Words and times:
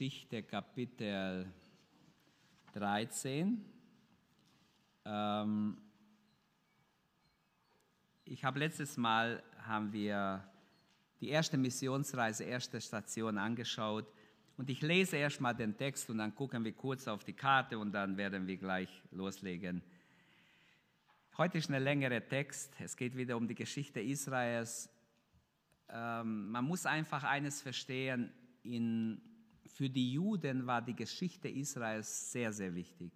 Apostelgeschichte 0.00 0.42
Kapitel 0.44 1.52
13. 2.72 3.62
Ähm, 5.04 5.76
ich 8.24 8.42
habe 8.42 8.60
letztes 8.60 8.96
Mal 8.96 9.42
haben 9.58 9.92
wir 9.92 10.42
die 11.20 11.28
erste 11.28 11.58
Missionsreise, 11.58 12.44
erste 12.44 12.80
Station 12.80 13.36
angeschaut 13.36 14.06
und 14.56 14.70
ich 14.70 14.80
lese 14.80 15.18
erstmal 15.18 15.54
den 15.54 15.76
Text 15.76 16.08
und 16.08 16.16
dann 16.16 16.34
gucken 16.34 16.64
wir 16.64 16.72
kurz 16.72 17.06
auf 17.06 17.22
die 17.22 17.34
Karte 17.34 17.78
und 17.78 17.92
dann 17.92 18.16
werden 18.16 18.46
wir 18.46 18.56
gleich 18.56 19.02
loslegen. 19.10 19.82
Heute 21.36 21.58
ist 21.58 21.70
ein 21.70 21.82
längerer 21.82 22.26
Text. 22.26 22.72
Es 22.78 22.96
geht 22.96 23.18
wieder 23.18 23.36
um 23.36 23.46
die 23.46 23.54
Geschichte 23.54 24.00
Israels. 24.00 24.88
Ähm, 25.90 26.50
man 26.52 26.64
muss 26.64 26.86
einfach 26.86 27.22
eines 27.22 27.60
verstehen: 27.60 28.32
in, 28.62 29.20
Für 29.80 29.88
die 29.88 30.12
Juden 30.12 30.66
war 30.66 30.82
die 30.82 30.94
Geschichte 30.94 31.48
Israels 31.48 32.30
sehr, 32.30 32.52
sehr 32.52 32.74
wichtig. 32.74 33.14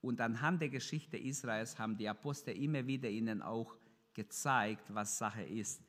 Und 0.00 0.20
anhand 0.20 0.60
der 0.60 0.68
Geschichte 0.68 1.16
Israels 1.16 1.78
haben 1.78 1.96
die 1.96 2.08
Apostel 2.08 2.50
immer 2.56 2.84
wieder 2.84 3.08
ihnen 3.08 3.40
auch 3.40 3.76
gezeigt, 4.12 4.92
was 4.92 5.16
Sache 5.16 5.44
ist. 5.44 5.80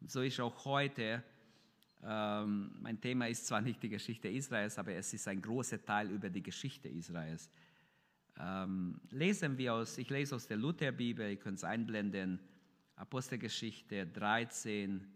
Und 0.00 0.10
so 0.10 0.22
ist 0.22 0.40
auch 0.40 0.64
heute. 0.64 1.22
Ähm, 2.02 2.72
mein 2.80 3.00
Thema 3.00 3.28
ist 3.28 3.46
zwar 3.46 3.60
nicht 3.60 3.80
die 3.80 3.90
Geschichte 3.90 4.26
Israels, 4.26 4.76
aber 4.76 4.92
es 4.94 5.14
ist 5.14 5.28
ein 5.28 5.40
großer 5.40 5.84
Teil 5.84 6.10
über 6.10 6.30
die 6.30 6.42
Geschichte 6.42 6.88
Israels. 6.88 7.48
Ähm, 8.40 9.00
lesen 9.10 9.56
wir 9.56 9.74
aus, 9.74 9.98
ich 9.98 10.10
lese 10.10 10.34
aus 10.34 10.48
der 10.48 10.56
Lutherbibel, 10.56 11.30
ihr 11.30 11.36
könnt 11.36 11.58
es 11.58 11.64
einblenden, 11.64 12.40
Apostelgeschichte 12.96 14.04
13, 14.04 15.06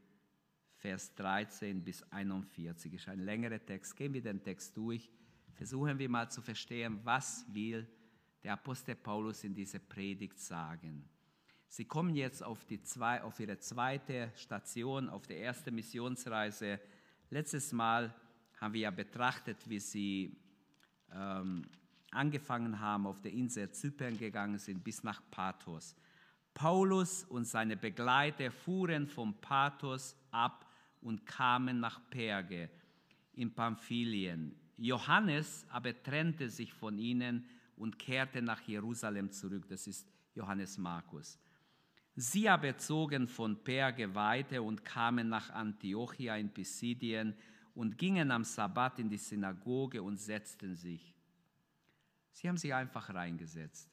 Vers 0.79 1.13
13 1.17 1.83
bis 1.83 2.05
41. 2.13 2.95
Ist 2.95 3.09
ein 3.09 3.21
längerer 3.21 3.65
Text. 3.65 3.97
Gehen 3.97 4.15
wir 4.15 4.23
den 4.23 4.43
Text 4.43 4.77
durch. 4.77 5.11
Versuchen 5.55 5.99
wir 5.99 6.09
mal 6.09 6.31
zu 6.31 6.41
verstehen, 6.41 7.01
was 7.03 7.45
will 7.53 7.85
der 8.45 8.53
Apostel 8.53 8.95
Paulus 8.95 9.43
in 9.43 9.55
dieser 9.55 9.81
Predigt 9.81 10.39
sagen. 10.39 11.05
Sie 11.67 11.85
kommen 11.85 12.15
jetzt 12.15 12.45
auf, 12.45 12.65
die 12.65 12.81
zwei, 12.83 13.23
auf 13.23 13.41
ihre 13.41 13.59
zweite 13.59 14.31
Station, 14.37 15.09
auf 15.09 15.27
der 15.27 15.43
ersten 15.43 15.75
Missionsreise. 15.75 16.81
Letztes 17.29 17.73
Mal 17.73 18.15
haben 18.61 18.73
wir 18.73 18.83
ja 18.83 18.91
betrachtet, 18.93 19.69
wie 19.69 19.81
sie 19.81 20.37
ähm, 21.13 21.67
angefangen 22.13 22.79
haben, 22.79 23.09
auf 23.09 23.21
der 23.21 23.33
Insel 23.33 23.71
Zypern 23.73 24.17
gegangen 24.17 24.59
sind, 24.59 24.85
bis 24.85 25.03
nach 25.03 25.21
Pathos. 25.31 25.97
Paulus 26.55 27.25
und 27.25 27.47
seine 27.47 27.77
Begleiter 27.77 28.53
fuhren 28.53 29.09
vom 29.09 29.35
Pathos 29.41 30.17
ab 30.31 30.68
und 31.01 31.27
kamen 31.27 31.81
nach 31.81 32.01
Perge 32.11 32.71
in 33.33 33.55
Pamphylien. 33.55 34.55
Johannes 34.77 35.67
aber 35.71 36.03
trennte 36.03 36.49
sich 36.49 36.73
von 36.73 36.99
ihnen 36.99 37.47
und 37.77 37.99
kehrte 37.99 38.43
nach 38.43 38.61
Jerusalem 38.63 39.31
zurück. 39.31 39.67
Das 39.69 39.87
ist 39.87 40.07
Johannes 40.35 40.79
Markus. 40.79 41.39
Sie 42.15 42.49
aber 42.49 42.77
zogen 42.77 43.29
von 43.29 43.63
Perge 43.63 44.13
weiter 44.15 44.63
und 44.63 44.85
kamen 44.85 45.29
nach 45.29 45.51
Antiochia 45.51 46.37
in 46.37 46.53
Pisidien 46.53 47.35
und 47.75 47.97
gingen 47.97 48.33
am 48.33 48.43
Sabbat 48.43 48.99
in 48.99 49.09
die 49.09 49.19
Synagoge 49.19 50.03
und 50.03 50.17
setzten 50.17 50.75
sich. 50.75 51.15
Sie 52.33 52.49
haben 52.49 52.57
sich 52.57 52.75
einfach 52.75 53.15
reingesetzt. 53.15 53.89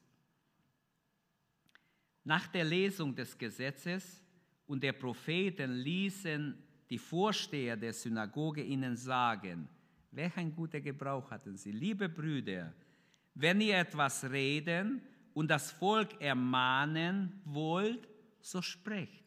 Nach 2.24 2.48
der 2.48 2.64
Lesung 2.64 3.14
des 3.14 3.38
Gesetzes 3.38 4.24
und 4.66 4.82
der 4.82 4.92
Propheten 4.92 5.74
ließen 5.74 6.65
die 6.90 6.98
Vorsteher 6.98 7.76
der 7.76 7.92
Synagoge 7.92 8.62
ihnen 8.62 8.96
sagen, 8.96 9.68
welch 10.10 10.36
ein 10.36 10.54
guter 10.54 10.80
Gebrauch 10.80 11.30
hatten 11.30 11.56
sie. 11.56 11.72
Liebe 11.72 12.08
Brüder, 12.08 12.72
wenn 13.34 13.60
ihr 13.60 13.78
etwas 13.78 14.24
reden 14.24 15.02
und 15.34 15.50
das 15.50 15.70
Volk 15.70 16.20
ermahnen 16.20 17.40
wollt, 17.44 18.08
so 18.40 18.62
sprecht. 18.62 19.24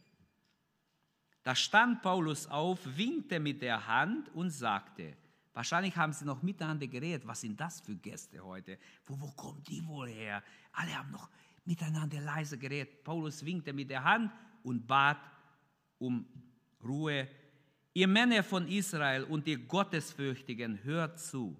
Da 1.43 1.55
stand 1.55 2.01
Paulus 2.01 2.47
auf, 2.47 2.79
winkte 2.97 3.39
mit 3.39 3.61
der 3.61 3.85
Hand 3.87 4.29
und 4.35 4.49
sagte, 4.49 5.15
wahrscheinlich 5.53 5.95
haben 5.95 6.13
sie 6.13 6.25
noch 6.25 6.41
miteinander 6.41 6.87
geredet, 6.87 7.27
was 7.27 7.41
sind 7.41 7.59
das 7.59 7.81
für 7.81 7.95
Gäste 7.95 8.43
heute? 8.43 8.77
Wo, 9.05 9.19
wo 9.19 9.31
kommen 9.31 9.63
die 9.63 9.85
wohl 9.85 10.07
her? 10.07 10.43
Alle 10.73 10.97
haben 10.97 11.11
noch 11.11 11.29
miteinander 11.65 12.19
leise 12.21 12.57
geredet. 12.57 13.03
Paulus 13.03 13.45
winkte 13.45 13.73
mit 13.73 13.89
der 13.89 14.03
Hand 14.03 14.31
und 14.63 14.87
bat 14.87 15.19
um 15.97 16.25
Ruhe. 16.83 17.27
Ihr 17.99 18.07
Männer 18.07 18.43
von 18.43 18.65
Israel 18.69 19.25
und 19.25 19.45
ihr 19.45 19.57
Gottesfürchtigen, 19.57 20.81
hört 20.85 21.19
zu. 21.19 21.57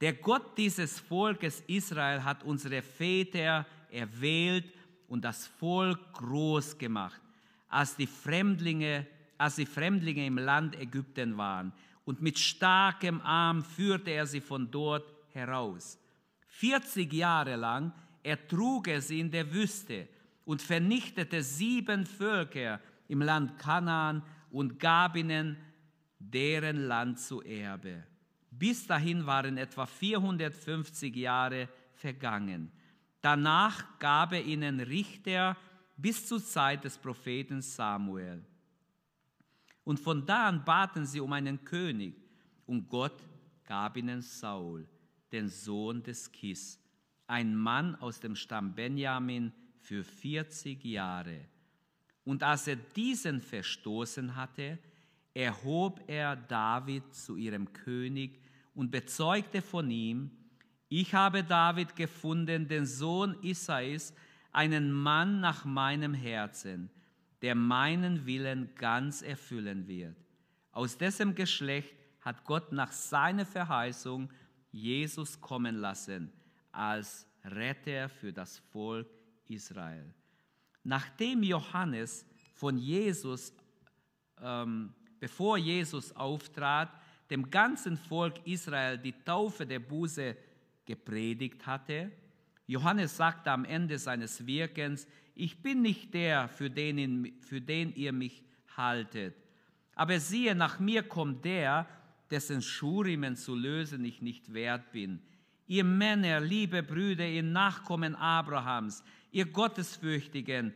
Der 0.00 0.12
Gott 0.14 0.58
dieses 0.58 0.98
Volkes 0.98 1.62
Israel 1.68 2.24
hat 2.24 2.42
unsere 2.42 2.82
Väter 2.82 3.64
erwählt 3.88 4.64
und 5.06 5.24
das 5.24 5.46
Volk 5.46 6.00
groß 6.14 6.76
gemacht, 6.78 7.22
als 7.68 7.94
die 7.94 8.08
Fremdlinge, 8.08 9.06
als 9.38 9.54
die 9.54 9.66
Fremdlinge 9.66 10.26
im 10.26 10.36
Land 10.38 10.74
Ägypten 10.80 11.36
waren. 11.36 11.72
Und 12.04 12.20
mit 12.20 12.40
starkem 12.40 13.20
Arm 13.20 13.62
führte 13.62 14.10
er 14.10 14.26
sie 14.26 14.40
von 14.40 14.68
dort 14.68 15.14
heraus. 15.32 15.96
40 16.48 17.12
Jahre 17.12 17.54
lang 17.54 17.92
ertrug 18.24 18.88
er 18.88 19.00
sie 19.00 19.20
in 19.20 19.30
der 19.30 19.52
Wüste 19.52 20.08
und 20.44 20.60
vernichtete 20.60 21.40
sieben 21.40 22.04
Völker 22.04 22.80
im 23.06 23.22
Land 23.22 23.60
Kanaan 23.60 24.24
und 24.56 24.80
gab 24.80 25.16
ihnen 25.16 25.58
deren 26.18 26.86
Land 26.88 27.20
zu 27.20 27.42
Erbe. 27.42 28.04
Bis 28.50 28.86
dahin 28.86 29.26
waren 29.26 29.58
etwa 29.58 29.84
450 29.84 31.14
Jahre 31.14 31.68
vergangen. 31.92 32.72
Danach 33.20 33.98
gab 33.98 34.32
er 34.32 34.42
ihnen 34.42 34.80
Richter 34.80 35.58
bis 35.98 36.26
zur 36.26 36.42
Zeit 36.42 36.84
des 36.84 36.96
Propheten 36.96 37.60
Samuel. 37.60 38.42
Und 39.84 40.00
von 40.00 40.24
da 40.24 40.48
an 40.48 40.64
baten 40.64 41.04
sie 41.04 41.20
um 41.20 41.34
einen 41.34 41.62
König. 41.62 42.14
Und 42.64 42.88
Gott 42.88 43.22
gab 43.62 43.98
ihnen 43.98 44.22
Saul, 44.22 44.88
den 45.32 45.50
Sohn 45.50 46.02
des 46.02 46.32
Kis, 46.32 46.80
ein 47.26 47.54
Mann 47.54 47.94
aus 47.96 48.20
dem 48.20 48.34
Stamm 48.34 48.74
Benjamin 48.74 49.52
für 49.80 50.02
40 50.02 50.82
Jahre. 50.82 51.44
Und 52.26 52.42
als 52.42 52.66
er 52.66 52.74
diesen 52.74 53.40
verstoßen 53.40 54.34
hatte, 54.34 54.80
erhob 55.32 56.02
er 56.08 56.34
David 56.34 57.14
zu 57.14 57.36
ihrem 57.36 57.72
König 57.72 58.40
und 58.74 58.90
bezeugte 58.90 59.62
von 59.62 59.88
ihm, 59.92 60.32
ich 60.88 61.14
habe 61.14 61.44
David 61.44 61.94
gefunden, 61.94 62.66
den 62.66 62.84
Sohn 62.84 63.36
Isais, 63.42 64.12
einen 64.50 64.90
Mann 64.90 65.40
nach 65.40 65.64
meinem 65.64 66.14
Herzen, 66.14 66.90
der 67.42 67.54
meinen 67.54 68.26
Willen 68.26 68.74
ganz 68.74 69.22
erfüllen 69.22 69.86
wird. 69.86 70.16
Aus 70.72 70.98
dessen 70.98 71.36
Geschlecht 71.36 71.94
hat 72.22 72.44
Gott 72.44 72.72
nach 72.72 72.90
seiner 72.90 73.46
Verheißung 73.46 74.32
Jesus 74.72 75.40
kommen 75.40 75.76
lassen 75.76 76.32
als 76.72 77.24
Retter 77.44 78.08
für 78.08 78.32
das 78.32 78.58
Volk 78.58 79.08
Israel. 79.46 80.12
Nachdem 80.86 81.42
Johannes 81.42 82.24
von 82.54 82.78
Jesus, 82.78 83.52
ähm, 84.40 84.94
bevor 85.18 85.58
Jesus 85.58 86.14
auftrat, 86.14 86.90
dem 87.28 87.50
ganzen 87.50 87.96
Volk 87.96 88.34
Israel 88.46 88.96
die 88.96 89.12
Taufe 89.24 89.66
der 89.66 89.80
Buße 89.80 90.36
gepredigt 90.84 91.66
hatte. 91.66 92.12
Johannes 92.68 93.16
sagte 93.16 93.50
am 93.50 93.64
Ende 93.64 93.98
seines 93.98 94.46
Wirkens, 94.46 95.08
ich 95.34 95.60
bin 95.60 95.82
nicht 95.82 96.14
der, 96.14 96.48
für 96.48 96.70
den, 96.70 97.34
für 97.40 97.60
den 97.60 97.92
ihr 97.96 98.12
mich 98.12 98.44
haltet. 98.76 99.34
Aber 99.96 100.20
siehe, 100.20 100.54
nach 100.54 100.78
mir 100.78 101.02
kommt 101.02 101.44
der, 101.44 101.88
dessen 102.30 102.62
Schurimen 102.62 103.34
zu 103.34 103.56
lösen 103.56 104.04
ich 104.04 104.22
nicht 104.22 104.54
wert 104.54 104.92
bin. 104.92 105.20
Ihr 105.66 105.82
Männer, 105.82 106.38
liebe 106.38 106.84
Brüder, 106.84 107.26
ihr 107.26 107.42
Nachkommen 107.42 108.14
Abrahams, 108.14 109.02
ihr 109.30 109.46
Gottesfürchtigen, 109.46 110.72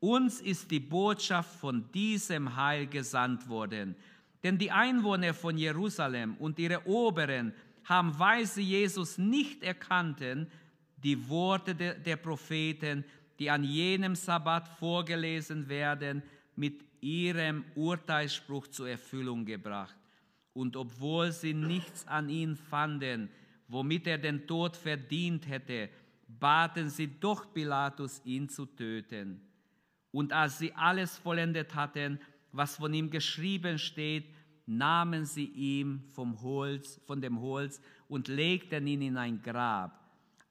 uns 0.00 0.40
ist 0.40 0.70
die 0.70 0.80
Botschaft 0.80 1.58
von 1.58 1.90
diesem 1.92 2.56
Heil 2.56 2.86
gesandt 2.86 3.48
worden. 3.48 3.96
Denn 4.42 4.58
die 4.58 4.70
Einwohner 4.70 5.32
von 5.32 5.56
Jerusalem 5.56 6.36
und 6.38 6.58
ihre 6.58 6.86
Oberen 6.86 7.54
haben, 7.84 8.18
weil 8.18 8.44
sie 8.44 8.62
Jesus 8.62 9.16
nicht 9.16 9.62
erkannten, 9.62 10.50
die 11.02 11.28
Worte 11.28 11.74
der, 11.74 11.94
der 11.94 12.16
Propheten, 12.16 13.04
die 13.38 13.50
an 13.50 13.64
jenem 13.64 14.14
Sabbat 14.14 14.68
vorgelesen 14.68 15.68
werden, 15.68 16.22
mit 16.56 16.84
ihrem 17.00 17.64
Urteilsspruch 17.74 18.66
zur 18.68 18.88
Erfüllung 18.88 19.44
gebracht. 19.44 19.96
Und 20.52 20.76
obwohl 20.76 21.32
sie 21.32 21.52
nichts 21.52 22.06
an 22.06 22.28
ihn 22.28 22.56
fanden, 22.56 23.28
womit 23.68 24.06
er 24.06 24.18
den 24.18 24.46
Tod 24.46 24.76
verdient 24.76 25.48
hätte, 25.48 25.88
baten 26.40 26.88
sie 26.88 27.08
doch 27.20 27.52
Pilatus, 27.52 28.20
ihn 28.24 28.48
zu 28.48 28.66
töten. 28.66 29.40
Und 30.10 30.32
als 30.32 30.58
sie 30.58 30.72
alles 30.74 31.18
vollendet 31.18 31.74
hatten, 31.74 32.20
was 32.52 32.76
von 32.76 32.94
ihm 32.94 33.10
geschrieben 33.10 33.78
steht, 33.78 34.32
nahmen 34.66 35.24
sie 35.24 35.46
ihm 35.46 36.04
vom 36.12 36.40
Holz, 36.40 37.00
von 37.06 37.20
dem 37.20 37.40
Holz 37.40 37.80
und 38.08 38.28
legten 38.28 38.86
ihn 38.86 39.02
in 39.02 39.16
ein 39.16 39.42
Grab. 39.42 40.00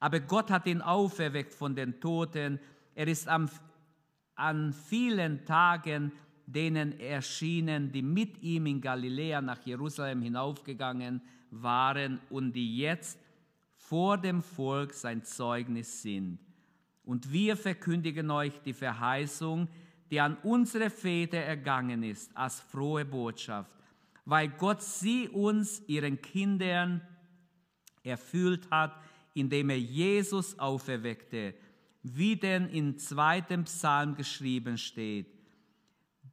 Aber 0.00 0.20
Gott 0.20 0.50
hat 0.50 0.66
ihn 0.66 0.82
auferweckt 0.82 1.54
von 1.54 1.74
den 1.74 1.98
Toten. 2.00 2.60
Er 2.94 3.08
ist 3.08 3.26
am, 3.26 3.48
an 4.34 4.72
vielen 4.72 5.44
Tagen 5.46 6.12
denen 6.46 7.00
erschienen, 7.00 7.90
die 7.90 8.02
mit 8.02 8.42
ihm 8.42 8.66
in 8.66 8.80
Galiläa 8.80 9.40
nach 9.40 9.64
Jerusalem 9.64 10.20
hinaufgegangen 10.20 11.22
waren 11.50 12.20
und 12.28 12.52
die 12.52 12.76
jetzt 12.76 13.18
vor 13.88 14.16
dem 14.16 14.42
Volk 14.42 14.94
sein 14.94 15.24
Zeugnis 15.24 16.00
sind. 16.02 16.38
Und 17.04 17.30
wir 17.30 17.56
verkündigen 17.56 18.30
euch 18.30 18.58
die 18.64 18.72
Verheißung, 18.72 19.68
die 20.10 20.20
an 20.20 20.38
unsere 20.42 20.88
Väter 20.88 21.38
ergangen 21.38 22.02
ist, 22.02 22.34
als 22.34 22.60
frohe 22.60 23.04
Botschaft, 23.04 23.70
weil 24.24 24.48
Gott 24.48 24.82
sie 24.82 25.28
uns, 25.28 25.82
ihren 25.86 26.20
Kindern, 26.22 27.02
erfüllt 28.02 28.70
hat, 28.70 28.98
indem 29.34 29.70
er 29.70 29.80
Jesus 29.80 30.58
auferweckte, 30.58 31.54
wie 32.02 32.36
denn 32.36 32.68
im 32.68 32.96
zweiten 32.98 33.64
Psalm 33.64 34.14
geschrieben 34.14 34.78
steht. 34.78 35.26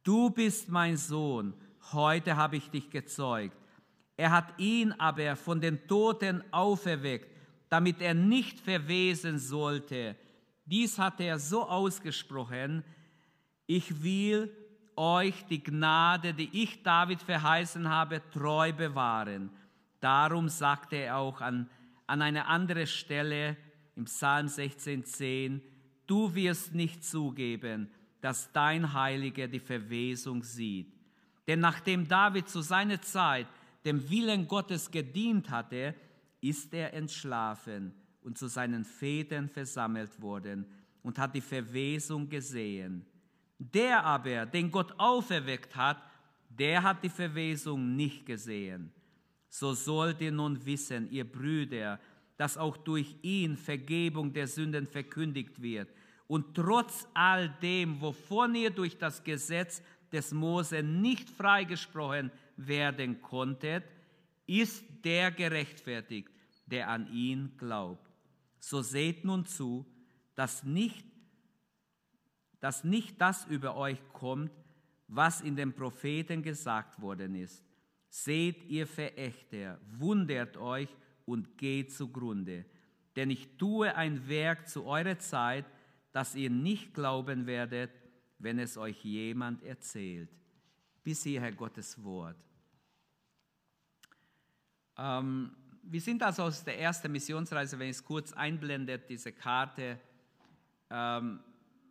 Du 0.02 0.30
bist 0.30 0.68
mein 0.68 0.96
Sohn, 0.96 1.54
heute 1.92 2.36
habe 2.36 2.56
ich 2.56 2.70
dich 2.70 2.88
gezeugt. 2.88 3.56
Er 4.16 4.30
hat 4.30 4.58
ihn 4.58 4.92
aber 4.92 5.36
von 5.36 5.60
den 5.60 5.86
Toten 5.86 6.44
auferweckt, 6.52 7.31
damit 7.72 8.02
er 8.02 8.12
nicht 8.12 8.60
verwesen 8.60 9.38
sollte. 9.38 10.14
Dies 10.66 10.98
hat 10.98 11.18
er 11.22 11.38
so 11.38 11.66
ausgesprochen, 11.66 12.84
ich 13.66 14.02
will 14.02 14.54
euch 14.94 15.46
die 15.46 15.62
Gnade, 15.62 16.34
die 16.34 16.50
ich 16.52 16.82
David 16.82 17.22
verheißen 17.22 17.88
habe, 17.88 18.20
treu 18.30 18.74
bewahren. 18.74 19.48
Darum 20.00 20.50
sagte 20.50 20.96
er 20.96 21.16
auch 21.16 21.40
an, 21.40 21.70
an 22.06 22.20
einer 22.20 22.46
anderen 22.46 22.86
Stelle 22.86 23.56
im 23.96 24.04
Psalm 24.04 24.48
16,10, 24.48 25.62
du 26.06 26.34
wirst 26.34 26.74
nicht 26.74 27.02
zugeben, 27.02 27.88
dass 28.20 28.52
dein 28.52 28.92
Heiliger 28.92 29.48
die 29.48 29.60
Verwesung 29.60 30.42
sieht. 30.42 30.92
Denn 31.46 31.60
nachdem 31.60 32.06
David 32.06 32.50
zu 32.50 32.60
seiner 32.60 33.00
Zeit 33.00 33.46
dem 33.86 34.10
Willen 34.10 34.46
Gottes 34.46 34.90
gedient 34.90 35.48
hatte, 35.48 35.94
ist 36.42 36.74
er 36.74 36.92
entschlafen 36.92 37.94
und 38.20 38.36
zu 38.36 38.48
seinen 38.48 38.84
Vätern 38.84 39.48
versammelt 39.48 40.20
worden 40.20 40.66
und 41.02 41.18
hat 41.18 41.34
die 41.34 41.40
Verwesung 41.40 42.28
gesehen. 42.28 43.06
Der 43.58 44.04
aber, 44.04 44.44
den 44.44 44.70
Gott 44.70 44.92
auferweckt 44.98 45.74
hat, 45.74 46.02
der 46.50 46.82
hat 46.82 47.02
die 47.02 47.08
Verwesung 47.08 47.96
nicht 47.96 48.26
gesehen. 48.26 48.92
So 49.48 49.72
sollt 49.72 50.20
ihr 50.20 50.32
nun 50.32 50.64
wissen, 50.66 51.10
ihr 51.10 51.24
Brüder, 51.24 52.00
dass 52.36 52.56
auch 52.56 52.76
durch 52.76 53.16
ihn 53.22 53.56
Vergebung 53.56 54.32
der 54.32 54.48
Sünden 54.48 54.86
verkündigt 54.86 55.62
wird. 55.62 55.88
Und 56.26 56.54
trotz 56.54 57.06
all 57.14 57.50
dem, 57.62 58.00
wovon 58.00 58.54
ihr 58.54 58.70
durch 58.70 58.98
das 58.98 59.22
Gesetz 59.22 59.82
des 60.10 60.32
Mose 60.32 60.82
nicht 60.82 61.30
freigesprochen 61.30 62.30
werden 62.56 63.20
konntet, 63.20 63.84
ist 64.46 64.84
der 65.04 65.30
gerechtfertigt, 65.30 66.30
der 66.66 66.88
an 66.88 67.12
ihn 67.12 67.56
glaubt. 67.56 68.10
So 68.58 68.82
seht 68.82 69.24
nun 69.24 69.44
zu, 69.46 69.86
dass 70.34 70.62
nicht 70.62 71.04
dass 72.62 72.84
nicht 72.84 73.20
das 73.20 73.44
über 73.46 73.76
euch 73.76 73.98
kommt, 74.12 74.52
was 75.08 75.40
in 75.40 75.56
den 75.56 75.72
Propheten 75.72 76.44
gesagt 76.44 77.02
worden 77.02 77.34
ist. 77.34 77.64
Seht 78.08 78.64
ihr 78.66 78.86
Verächter, 78.86 79.80
wundert 79.98 80.56
euch 80.56 80.88
und 81.24 81.58
geht 81.58 81.92
zugrunde. 81.92 82.64
Denn 83.16 83.30
ich 83.30 83.58
tue 83.58 83.92
ein 83.96 84.28
Werk 84.28 84.68
zu 84.68 84.84
eurer 84.84 85.18
Zeit, 85.18 85.64
das 86.12 86.36
ihr 86.36 86.50
nicht 86.50 86.94
glauben 86.94 87.46
werdet, 87.46 87.90
wenn 88.38 88.60
es 88.60 88.76
euch 88.78 89.04
jemand 89.04 89.64
erzählt. 89.64 90.30
Bis 91.02 91.24
hierher 91.24 91.50
Gottes 91.50 92.00
Wort. 92.04 92.36
Ähm, 94.98 95.54
wir 95.82 96.00
sind 96.00 96.22
also 96.22 96.44
aus 96.44 96.64
der 96.64 96.78
ersten 96.78 97.10
Missionsreise, 97.10 97.78
wenn 97.78 97.88
ich 97.88 97.96
es 97.96 98.04
kurz 98.04 98.32
einblendet, 98.32 99.08
diese 99.08 99.32
Karte. 99.32 99.98
Ähm, 100.90 101.40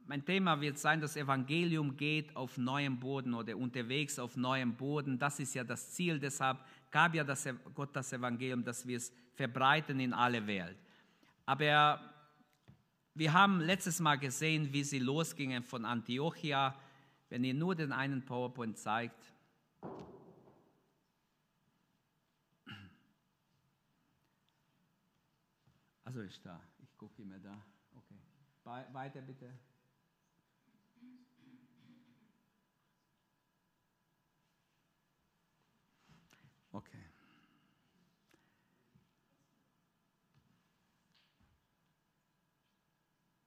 mein 0.05 0.25
Thema 0.25 0.59
wird 0.59 0.77
sein, 0.77 0.99
das 0.99 1.15
Evangelium 1.15 1.95
geht 1.95 2.35
auf 2.35 2.57
neuem 2.57 2.99
Boden 2.99 3.33
oder 3.33 3.55
unterwegs 3.55 4.19
auf 4.19 4.35
neuem 4.35 4.75
Boden. 4.75 5.17
Das 5.17 5.39
ist 5.39 5.53
ja 5.53 5.63
das 5.63 5.91
Ziel. 5.91 6.19
Deshalb 6.19 6.59
gab 6.89 7.13
ja 7.15 7.23
das, 7.23 7.47
Gott 7.73 7.95
das 7.95 8.11
Evangelium, 8.11 8.63
dass 8.63 8.85
wir 8.85 8.97
es 8.97 9.13
verbreiten 9.33 9.99
in 9.99 10.13
alle 10.13 10.45
Welt. 10.47 10.77
Aber 11.45 12.01
wir 13.13 13.33
haben 13.33 13.61
letztes 13.61 13.99
Mal 13.99 14.17
gesehen, 14.17 14.71
wie 14.73 14.83
sie 14.83 14.99
losgingen 14.99 15.63
von 15.63 15.85
Antiochia. 15.85 16.75
Wenn 17.29 17.43
ihr 17.43 17.53
nur 17.53 17.75
den 17.75 17.93
einen 17.93 18.25
PowerPoint 18.25 18.77
zeigt. 18.77 19.33
Also 26.11 26.23
ist 26.23 26.45
da. 26.45 26.61
Ich 26.79 26.97
gucke 26.97 27.21
immer 27.21 27.39
da. 27.39 27.65
Okay. 27.95 28.19
Weiter 28.91 29.21
bitte. 29.21 29.49
Okay. 36.73 37.05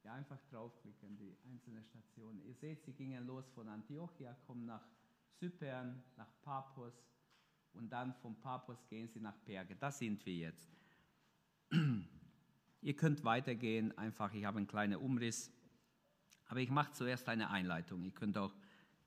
Ja, 0.05 0.15
einfach 0.15 0.41
draufklicken, 0.49 1.19
die 1.19 1.37
einzelnen 1.45 1.85
Stationen. 1.85 2.43
Ihr 2.47 2.55
seht, 2.55 2.83
sie 2.83 2.95
gingen 2.95 3.27
los 3.27 3.47
von 3.51 3.69
Antiochia, 3.69 4.33
kommen 4.47 4.65
nach 4.65 4.89
Zypern, 5.35 6.03
nach 6.17 6.33
Papos 6.41 6.95
und 7.75 7.91
dann 7.91 8.15
von 8.23 8.41
Papos 8.41 8.89
gehen 8.89 9.11
sie 9.11 9.21
nach 9.21 9.39
Perge. 9.45 9.77
Da 9.77 9.93
sind 9.93 10.25
wir 10.25 10.35
jetzt. 10.35 10.75
Ihr 12.85 12.95
könnt 12.95 13.25
weitergehen, 13.25 13.97
einfach, 13.97 14.35
ich 14.35 14.45
habe 14.45 14.59
einen 14.59 14.67
kleinen 14.67 14.97
Umriss. 14.97 15.51
Aber 16.49 16.61
ich 16.61 16.69
mache 16.69 16.93
zuerst 16.93 17.27
eine 17.31 17.49
Einleitung. 17.49 18.05
Ihr 18.05 18.11
könnt 18.13 18.37
auch 18.37 18.53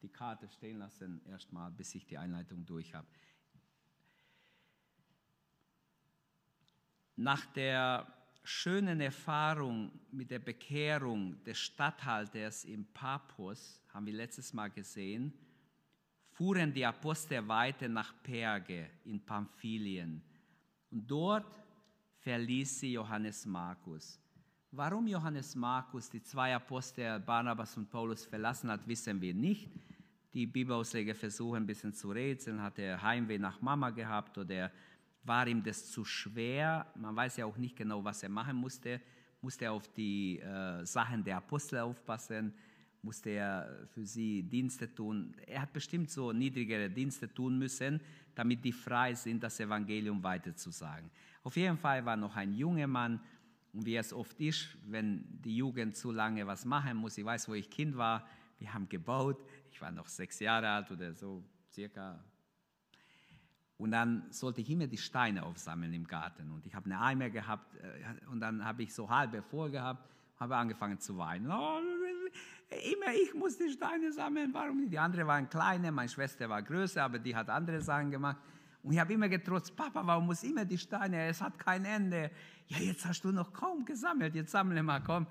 die 0.02 0.10
Karte 0.10 0.50
stehen 0.50 0.80
lassen, 0.80 1.22
erstmal, 1.28 1.70
bis 1.72 1.94
ich 1.94 2.08
die 2.08 2.18
Einleitung 2.18 2.66
durch 2.66 2.96
habe. 2.96 3.06
Nach 7.18 7.46
der 7.54 8.12
schönen 8.42 9.00
Erfahrung 9.00 9.92
mit 10.12 10.32
der 10.32 10.40
Bekehrung 10.40 11.44
des 11.44 11.60
Statthalters 11.60 12.66
in 12.66 12.84
Papus, 12.94 13.80
haben 13.94 14.08
wir 14.08 14.14
letztes 14.14 14.54
Mal 14.54 14.72
gesehen, 14.72 15.32
fuhren 16.32 16.74
die 16.74 16.86
Apostel 16.86 17.48
weiter 17.48 17.88
nach 17.88 18.24
Perge 18.24 18.90
in 19.06 19.24
Pamphylien. 19.24 20.24
Und 20.90 21.06
dort 21.06 21.67
verließ 22.28 22.82
sie 22.82 22.92
Johannes 22.92 23.46
Markus. 23.46 24.20
Warum 24.72 25.08
Johannes 25.08 25.56
Markus 25.56 26.10
die 26.10 26.22
zwei 26.22 26.54
Apostel 26.54 27.22
Barnabas 27.22 27.78
und 27.78 27.90
Paulus 27.90 28.26
verlassen 28.26 28.70
hat, 28.70 28.86
wissen 28.86 29.22
wir 29.22 29.34
nicht. 29.34 29.72
Die 30.34 30.46
Bibelausleger 30.46 31.16
versuchen 31.16 31.64
ein 31.64 31.66
bisschen 31.66 31.94
zu 31.94 32.12
rätseln. 32.12 32.62
Hat 32.62 32.80
er 32.80 33.02
Heimweh 33.02 33.38
nach 33.38 33.62
Mama 33.62 33.92
gehabt 33.92 34.38
oder 34.38 34.70
war 35.24 35.48
ihm 35.48 35.64
das 35.64 35.90
zu 35.90 36.04
schwer. 36.04 36.86
Man 36.96 37.16
weiß 37.16 37.38
ja 37.38 37.46
auch 37.46 37.56
nicht 37.56 37.78
genau, 37.78 38.04
was 38.04 38.22
er 38.24 38.30
machen 38.30 38.58
musste. 38.58 39.00
Musste 39.40 39.64
er 39.64 39.72
auf 39.72 39.88
die 39.94 40.40
äh, 40.40 40.86
Sachen 40.86 41.24
der 41.24 41.38
Apostel 41.38 41.80
aufpassen? 41.80 42.54
Musste 43.04 43.30
er 43.30 43.88
für 43.94 44.06
sie 44.06 44.44
Dienste 44.44 44.94
tun? 44.94 45.34
Er 45.46 45.62
hat 45.62 45.72
bestimmt 45.72 46.10
so 46.10 46.34
niedrigere 46.34 46.90
Dienste 46.90 47.34
tun 47.34 47.58
müssen, 47.58 48.02
damit 48.36 48.66
die 48.66 48.74
frei 48.74 49.14
sind, 49.14 49.42
das 49.42 49.62
Evangelium 49.62 50.22
weiterzusagen. 50.22 51.10
Auf 51.48 51.56
jeden 51.56 51.78
Fall 51.78 52.06
war 52.06 52.18
noch 52.18 52.36
ein 52.36 52.54
junger 52.54 52.88
Mann. 52.88 53.22
Und 53.72 53.86
wie 53.86 53.96
es 53.96 54.12
oft 54.12 54.38
ist, 54.42 54.68
wenn 54.86 55.24
die 55.42 55.56
Jugend 55.56 55.96
zu 55.96 56.12
lange 56.12 56.46
was 56.46 56.66
machen 56.66 56.98
muss, 56.98 57.18
ich 57.18 57.24
weiß, 57.24 57.48
wo 57.48 57.54
ich 57.54 57.70
Kind 57.70 57.96
war, 57.96 58.28
wir 58.60 58.74
haben 58.74 58.90
gebaut, 58.90 59.38
ich 59.72 59.80
war 59.80 59.90
noch 59.92 60.08
sechs 60.08 60.42
Jahre 60.42 60.68
alt 60.70 60.92
oder 60.92 61.14
so, 61.14 61.42
circa 61.72 62.22
und 63.78 63.92
dann 63.92 64.26
sollte 64.32 64.60
ich 64.60 64.70
immer 64.70 64.88
die 64.88 64.98
Steine 64.98 65.44
aufsammeln 65.44 65.94
im 65.94 66.06
Garten. 66.06 66.52
Und 66.52 66.66
ich 66.66 66.76
habe 66.76 66.86
eine 66.86 67.00
Eimer 67.00 67.30
gehabt 67.30 67.76
äh, 67.76 68.28
und 68.30 68.42
dann 68.42 68.66
habe 68.66 68.84
ich 68.84 68.94
so 68.94 69.10
halbe 69.10 69.42
voll 69.42 69.70
gehabt, 69.70 70.10
habe 70.40 70.58
angefangen 70.58 71.00
zu 71.00 71.18
weinen. 71.18 71.50
Oh, 71.50 71.80
immer 72.70 73.14
ich 73.14 73.34
muss 73.34 73.58
die 73.58 73.70
Steine 73.70 74.12
sammeln, 74.12 74.50
warum 74.54 74.82
nicht? 74.82 74.92
Die 74.92 75.00
andere 75.00 75.26
waren 75.28 75.48
kleine, 75.48 75.92
meine 75.92 76.10
Schwester 76.10 76.50
war 76.50 76.62
größer, 76.62 77.04
aber 77.04 77.20
die 77.20 77.36
hat 77.36 77.50
andere 77.50 77.80
Sachen 77.80 78.12
gemacht. 78.12 78.38
Und 78.88 78.94
ich 78.94 79.00
habe 79.02 79.12
immer 79.12 79.28
getrotzt, 79.28 79.76
Papa, 79.76 80.02
warum 80.08 80.28
muss 80.28 80.44
immer 80.44 80.64
die 80.64 80.78
Steine? 80.78 81.28
Es 81.28 81.42
hat 81.42 81.60
kein 81.60 81.84
Ende. 81.84 82.32
Ja, 82.68 82.78
jetzt 82.78 83.06
hast 83.06 83.22
du 83.22 83.34
noch 83.34 83.52
kaum 83.52 83.84
gesammelt, 83.84 84.34
jetzt 84.34 84.52
sammle 84.52 84.82
mal, 84.82 85.02
komm. 85.02 85.28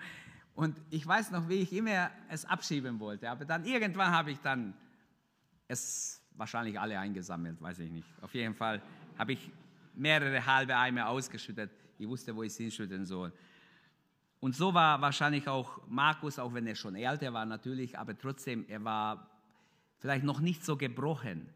Und 0.54 0.78
ich 0.90 1.06
weiß 1.06 1.30
noch, 1.30 1.48
wie 1.48 1.62
ich 1.62 1.72
immer 1.72 2.10
es 2.28 2.44
abschieben 2.44 3.00
wollte. 3.00 3.30
Aber 3.30 3.46
dann 3.46 3.64
irgendwann 3.64 4.10
habe 4.12 4.32
ich 4.32 4.38
dann 4.40 4.74
es 5.68 6.22
wahrscheinlich 6.34 6.78
alle 6.78 6.98
eingesammelt, 6.98 7.58
weiß 7.58 7.78
ich 7.78 7.90
nicht. 7.90 8.06
Auf 8.20 8.34
jeden 8.34 8.54
Fall 8.54 8.82
habe 9.16 9.32
ich 9.32 9.50
mehrere 9.94 10.44
halbe 10.44 10.76
Eimer 10.76 11.08
ausgeschüttet. 11.08 11.70
Ich 11.96 12.06
wusste, 12.06 12.36
wo 12.36 12.42
ich 12.42 12.52
es 12.52 12.58
hinschütten 12.58 13.06
soll. 13.06 13.32
Und 14.38 14.54
so 14.54 14.74
war 14.74 15.00
wahrscheinlich 15.00 15.48
auch 15.48 15.80
Markus, 15.88 16.38
auch 16.38 16.52
wenn 16.52 16.66
er 16.66 16.74
schon 16.74 16.94
älter 16.94 17.32
war 17.32 17.46
natürlich, 17.46 17.98
aber 17.98 18.18
trotzdem, 18.18 18.66
er 18.68 18.84
war 18.84 19.30
vielleicht 19.98 20.24
noch 20.24 20.40
nicht 20.40 20.62
so 20.62 20.76
gebrochen 20.76 21.48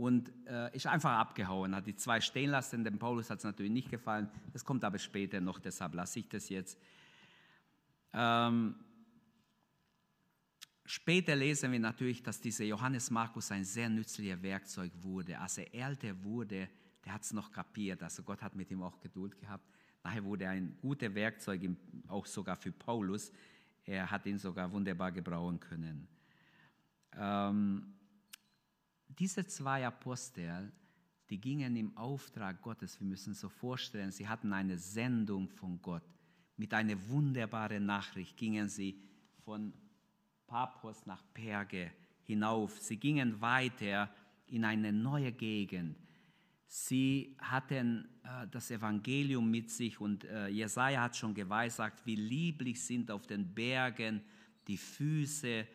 und 0.00 0.32
äh, 0.46 0.74
ist 0.74 0.86
einfach 0.86 1.10
abgehauen, 1.18 1.74
hat 1.74 1.86
die 1.86 1.94
zwei 1.94 2.22
stehen 2.22 2.50
lassen. 2.50 2.82
Dem 2.84 2.98
Paulus 2.98 3.28
hat 3.28 3.38
es 3.38 3.44
natürlich 3.44 3.70
nicht 3.70 3.90
gefallen. 3.90 4.30
Das 4.54 4.64
kommt 4.64 4.82
aber 4.82 4.98
später 4.98 5.42
noch, 5.42 5.58
deshalb 5.58 5.94
lasse 5.94 6.20
ich 6.20 6.28
das 6.28 6.48
jetzt. 6.48 6.80
Ähm, 8.14 8.74
später 10.86 11.36
lesen 11.36 11.70
wir 11.70 11.78
natürlich, 11.78 12.22
dass 12.22 12.40
dieser 12.40 12.64
Johannes 12.64 13.10
Markus 13.10 13.50
ein 13.50 13.62
sehr 13.62 13.90
nützlicher 13.90 14.42
Werkzeug 14.42 14.90
wurde. 15.02 15.38
Als 15.38 15.58
er 15.58 15.74
älter 15.74 16.24
wurde, 16.24 16.70
der 17.04 17.12
hat 17.12 17.22
es 17.22 17.34
noch 17.34 17.52
kapiert. 17.52 18.02
Also 18.02 18.22
Gott 18.22 18.40
hat 18.40 18.56
mit 18.56 18.70
ihm 18.70 18.82
auch 18.82 18.98
Geduld 19.00 19.38
gehabt. 19.38 19.68
Nachher 20.02 20.24
wurde 20.24 20.44
er 20.44 20.52
ein 20.52 20.78
guter 20.80 21.14
Werkzeug, 21.14 21.60
auch 22.08 22.24
sogar 22.24 22.56
für 22.56 22.72
Paulus. 22.72 23.30
Er 23.84 24.10
hat 24.10 24.24
ihn 24.24 24.38
sogar 24.38 24.72
wunderbar 24.72 25.12
gebrauchen 25.12 25.60
können. 25.60 26.08
Ähm, 27.18 27.99
diese 29.20 29.46
zwei 29.46 29.86
Apostel, 29.86 30.72
die 31.28 31.38
gingen 31.38 31.76
im 31.76 31.94
Auftrag 31.96 32.62
Gottes, 32.62 32.98
wir 32.98 33.06
müssen 33.06 33.34
so 33.34 33.50
vorstellen, 33.50 34.10
sie 34.10 34.26
hatten 34.26 34.50
eine 34.54 34.78
Sendung 34.78 35.46
von 35.50 35.80
Gott. 35.82 36.02
Mit 36.56 36.72
einer 36.72 36.96
wunderbaren 37.08 37.84
Nachricht 37.84 38.36
gingen 38.38 38.70
sie 38.70 38.98
von 39.44 39.74
Paphos 40.46 41.04
nach 41.04 41.22
Perge 41.34 41.92
hinauf. 42.24 42.78
Sie 42.78 42.96
gingen 42.96 43.38
weiter 43.42 44.10
in 44.46 44.64
eine 44.64 44.90
neue 44.90 45.32
Gegend. 45.32 45.98
Sie 46.66 47.36
hatten 47.40 48.08
äh, 48.22 48.48
das 48.50 48.70
Evangelium 48.70 49.50
mit 49.50 49.70
sich 49.70 50.00
und 50.00 50.24
äh, 50.24 50.48
Jesaja 50.48 51.02
hat 51.02 51.16
schon 51.16 51.34
geweissagt, 51.34 52.06
wie 52.06 52.16
lieblich 52.16 52.82
sind 52.82 53.10
auf 53.10 53.26
den 53.26 53.54
Bergen 53.54 54.22
die 54.66 54.78
Füße 54.78 55.66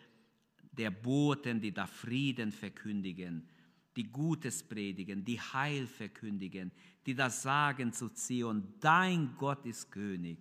der 0.77 0.91
Boten, 0.91 1.61
die 1.61 1.71
da 1.71 1.87
Frieden 1.87 2.51
verkündigen, 2.51 3.47
die 3.95 4.11
Gutes 4.11 4.61
predigen, 4.61 5.23
die 5.23 5.39
Heil 5.39 5.87
verkündigen, 5.87 6.71
die 7.05 7.15
das 7.15 7.41
sagen 7.41 7.93
zu 7.93 8.09
Zion, 8.09 8.73
dein 8.79 9.35
Gott 9.37 9.65
ist 9.65 9.91
König, 9.91 10.37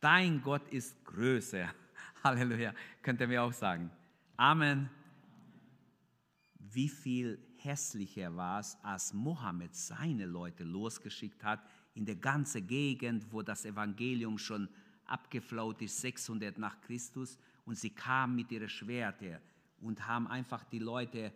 dein 0.00 0.42
Gott 0.42 0.68
ist 0.68 1.04
größer. 1.04 1.72
Halleluja, 2.24 2.74
könnt 3.02 3.20
ihr 3.20 3.28
mir 3.28 3.42
auch 3.42 3.52
sagen. 3.52 3.90
Amen. 4.36 4.88
Wie 6.58 6.88
viel 6.88 7.38
hässlicher 7.56 8.34
war 8.34 8.60
es, 8.60 8.76
als 8.82 9.12
Mohammed 9.12 9.74
seine 9.74 10.26
Leute 10.26 10.64
losgeschickt 10.64 11.44
hat 11.44 11.60
in 11.94 12.04
der 12.04 12.16
ganzen 12.16 12.66
Gegend, 12.66 13.26
wo 13.32 13.42
das 13.42 13.64
Evangelium 13.64 14.38
schon 14.38 14.68
abgeflaut 15.04 15.82
ist, 15.82 16.00
600 16.00 16.58
nach 16.58 16.80
Christus, 16.80 17.38
und 17.64 17.76
sie 17.76 17.90
kamen 17.90 18.36
mit 18.36 18.50
ihren 18.50 18.68
Schwertern 18.68 19.40
und 19.80 20.06
haben 20.06 20.26
einfach 20.26 20.64
die 20.64 20.78
Leute 20.78 21.32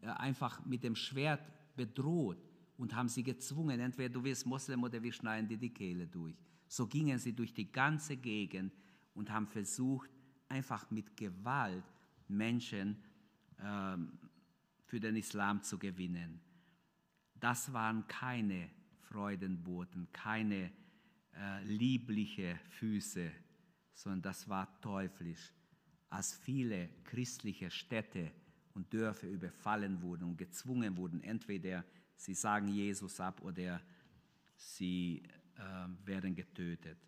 äh, 0.00 0.06
einfach 0.06 0.64
mit 0.64 0.82
dem 0.82 0.96
Schwert 0.96 1.42
bedroht 1.76 2.38
und 2.76 2.94
haben 2.94 3.08
sie 3.08 3.22
gezwungen, 3.22 3.80
entweder 3.80 4.12
du 4.12 4.24
wirst 4.24 4.46
Moslem 4.46 4.82
oder 4.82 5.02
wir 5.02 5.12
schneiden 5.12 5.48
dir 5.48 5.58
die 5.58 5.72
Kehle 5.72 6.06
durch. 6.06 6.36
So 6.66 6.86
gingen 6.86 7.18
sie 7.18 7.32
durch 7.32 7.52
die 7.52 7.70
ganze 7.70 8.16
Gegend 8.16 8.72
und 9.14 9.30
haben 9.30 9.46
versucht, 9.46 10.10
einfach 10.48 10.90
mit 10.90 11.16
Gewalt 11.16 11.84
Menschen 12.28 13.02
ähm, 13.60 14.18
für 14.86 15.00
den 15.00 15.16
Islam 15.16 15.62
zu 15.62 15.78
gewinnen. 15.78 16.40
Das 17.34 17.72
waren 17.72 18.06
keine 18.06 18.70
Freudenboten, 19.00 20.08
keine 20.12 20.72
äh, 21.36 21.64
liebliche 21.64 22.58
Füße, 22.70 23.30
sondern 23.94 24.22
das 24.22 24.48
war 24.48 24.80
teuflisch. 24.80 25.52
Als 26.10 26.34
viele 26.34 26.88
christliche 27.04 27.70
Städte 27.70 28.30
und 28.74 28.92
Dörfer 28.92 29.28
überfallen 29.28 30.00
wurden 30.02 30.24
und 30.24 30.36
gezwungen 30.36 30.96
wurden, 30.96 31.22
entweder 31.22 31.84
sie 32.16 32.34
sagen 32.34 32.68
Jesus 32.68 33.20
ab 33.20 33.40
oder 33.42 33.80
sie 34.56 35.22
äh, 35.56 36.06
werden 36.06 36.34
getötet. 36.34 36.98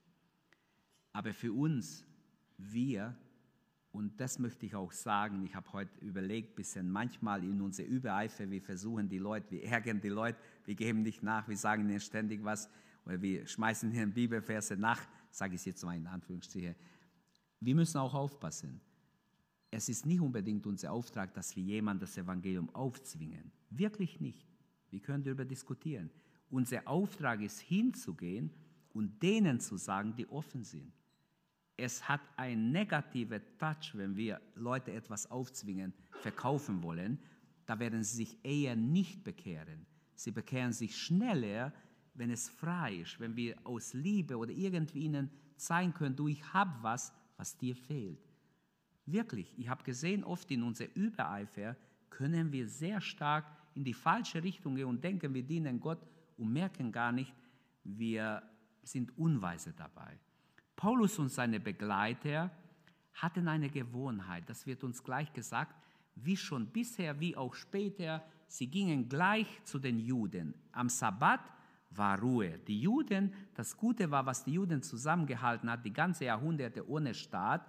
Aber 1.12 1.32
für 1.32 1.52
uns, 1.52 2.04
wir 2.58 3.16
und 3.96 4.20
das 4.20 4.38
möchte 4.38 4.66
ich 4.66 4.74
auch 4.74 4.92
sagen. 4.92 5.42
Ich 5.46 5.54
habe 5.54 5.72
heute 5.72 6.04
überlegt, 6.04 6.54
bisschen 6.54 6.90
manchmal 6.90 7.42
in 7.42 7.62
unser 7.62 7.84
Übereifer, 7.84 8.50
wir 8.50 8.60
versuchen 8.60 9.08
die 9.08 9.16
Leute, 9.16 9.50
wir 9.52 9.64
ärgern 9.64 10.02
die 10.02 10.10
Leute, 10.10 10.38
wir 10.66 10.74
geben 10.74 11.00
nicht 11.00 11.22
nach, 11.22 11.48
wir 11.48 11.56
sagen 11.56 11.88
ihnen 11.88 12.00
ständig 12.00 12.44
was 12.44 12.68
oder 13.06 13.22
wir 13.22 13.46
schmeißen 13.46 13.90
ihnen 13.90 14.12
Bibelverse 14.12 14.76
nach, 14.76 15.00
sage 15.30 15.54
ich 15.54 15.62
es 15.62 15.64
jetzt 15.64 15.82
mal 15.82 15.96
in 15.96 16.06
Anführungsstrichen. 16.06 16.74
Wir 17.66 17.74
müssen 17.74 17.98
auch 17.98 18.14
aufpassen. 18.14 18.80
Es 19.70 19.88
ist 19.88 20.06
nicht 20.06 20.20
unbedingt 20.20 20.66
unser 20.66 20.92
Auftrag, 20.92 21.34
dass 21.34 21.54
wir 21.56 21.62
jemand 21.62 22.00
das 22.00 22.16
Evangelium 22.16 22.74
aufzwingen. 22.74 23.52
Wirklich 23.70 24.20
nicht. 24.20 24.46
Wir 24.90 25.00
können 25.00 25.24
darüber 25.24 25.44
diskutieren. 25.44 26.10
Unser 26.48 26.86
Auftrag 26.86 27.42
ist 27.42 27.60
hinzugehen 27.60 28.50
und 28.94 29.22
denen 29.22 29.60
zu 29.60 29.76
sagen, 29.76 30.14
die 30.16 30.28
offen 30.28 30.64
sind 30.64 30.92
es 31.76 32.08
hat 32.08 32.20
einen 32.36 32.72
negativen 32.72 33.42
Touch, 33.58 33.94
wenn 33.94 34.16
wir 34.16 34.40
Leute 34.54 34.92
etwas 34.92 35.30
aufzwingen, 35.30 35.92
verkaufen 36.20 36.82
wollen. 36.82 37.18
Da 37.66 37.78
werden 37.78 38.02
sie 38.02 38.16
sich 38.16 38.38
eher 38.42 38.76
nicht 38.76 39.24
bekehren. 39.24 39.86
Sie 40.14 40.30
bekehren 40.30 40.72
sich 40.72 40.96
schneller, 40.96 41.72
wenn 42.14 42.30
es 42.30 42.48
frei 42.48 42.96
ist, 42.96 43.20
wenn 43.20 43.36
wir 43.36 43.56
aus 43.64 43.92
Liebe 43.92 44.38
oder 44.38 44.52
irgendwie 44.52 45.00
ihnen 45.00 45.30
zeigen 45.56 45.92
können, 45.92 46.16
du, 46.16 46.28
ich 46.28 46.54
habe 46.54 46.72
was, 46.80 47.12
was 47.36 47.56
dir 47.56 47.76
fehlt. 47.76 48.20
Wirklich, 49.04 49.56
ich 49.58 49.68
habe 49.68 49.84
gesehen, 49.84 50.24
oft 50.24 50.50
in 50.50 50.62
unser 50.62 50.86
Übereifer 50.94 51.76
können 52.10 52.52
wir 52.52 52.68
sehr 52.68 53.00
stark 53.00 53.44
in 53.74 53.84
die 53.84 53.94
falsche 53.94 54.42
Richtung 54.42 54.74
gehen 54.74 54.86
und 54.86 55.04
denken, 55.04 55.32
wir 55.34 55.42
dienen 55.42 55.80
Gott 55.80 56.00
und 56.38 56.52
merken 56.52 56.90
gar 56.90 57.12
nicht, 57.12 57.32
wir 57.84 58.42
sind 58.82 59.16
unweise 59.16 59.72
dabei. 59.72 60.18
Paulus 60.74 61.18
und 61.18 61.28
seine 61.28 61.60
Begleiter 61.60 62.50
hatten 63.14 63.48
eine 63.48 63.70
Gewohnheit, 63.70 64.48
das 64.48 64.66
wird 64.66 64.84
uns 64.84 65.02
gleich 65.02 65.32
gesagt, 65.32 65.74
wie 66.16 66.36
schon 66.36 66.66
bisher, 66.66 67.18
wie 67.20 67.36
auch 67.36 67.54
später, 67.54 68.24
sie 68.48 68.66
gingen 68.66 69.08
gleich 69.08 69.46
zu 69.64 69.78
den 69.78 69.98
Juden. 69.98 70.54
Am 70.72 70.88
Sabbat 70.88 71.40
war 71.96 72.18
Ruhe. 72.20 72.58
Die 72.66 72.80
Juden, 72.80 73.32
das 73.54 73.76
Gute 73.76 74.10
war, 74.10 74.26
was 74.26 74.44
die 74.44 74.52
Juden 74.52 74.82
zusammengehalten 74.82 75.70
hat, 75.70 75.84
die 75.84 75.92
ganze 75.92 76.26
Jahrhunderte 76.26 76.88
ohne 76.88 77.14
Staat, 77.14 77.66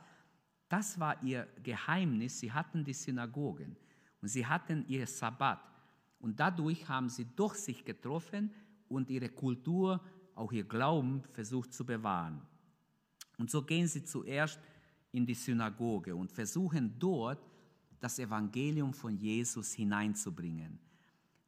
das 0.69 0.99
war 0.99 1.21
ihr 1.23 1.47
Geheimnis. 1.63 2.39
Sie 2.39 2.51
hatten 2.51 2.83
die 2.83 2.93
Synagogen 2.93 3.75
und 4.21 4.27
sie 4.27 4.45
hatten 4.45 4.85
ihr 4.87 5.07
Sabbat. 5.07 5.59
Und 6.19 6.39
dadurch 6.39 6.87
haben 6.89 7.09
sie 7.09 7.25
durch 7.35 7.55
sich 7.55 7.85
getroffen 7.85 8.51
und 8.89 9.09
ihre 9.09 9.29
Kultur, 9.29 10.01
auch 10.35 10.51
ihr 10.51 10.63
Glauben 10.63 11.23
versucht 11.31 11.73
zu 11.73 11.85
bewahren. 11.85 12.41
Und 13.37 13.49
so 13.49 13.63
gehen 13.63 13.87
sie 13.87 14.03
zuerst 14.03 14.59
in 15.11 15.25
die 15.25 15.33
Synagoge 15.33 16.15
und 16.15 16.31
versuchen 16.31 16.97
dort 16.99 17.43
das 17.99 18.19
Evangelium 18.19 18.93
von 18.93 19.17
Jesus 19.17 19.73
hineinzubringen. 19.73 20.79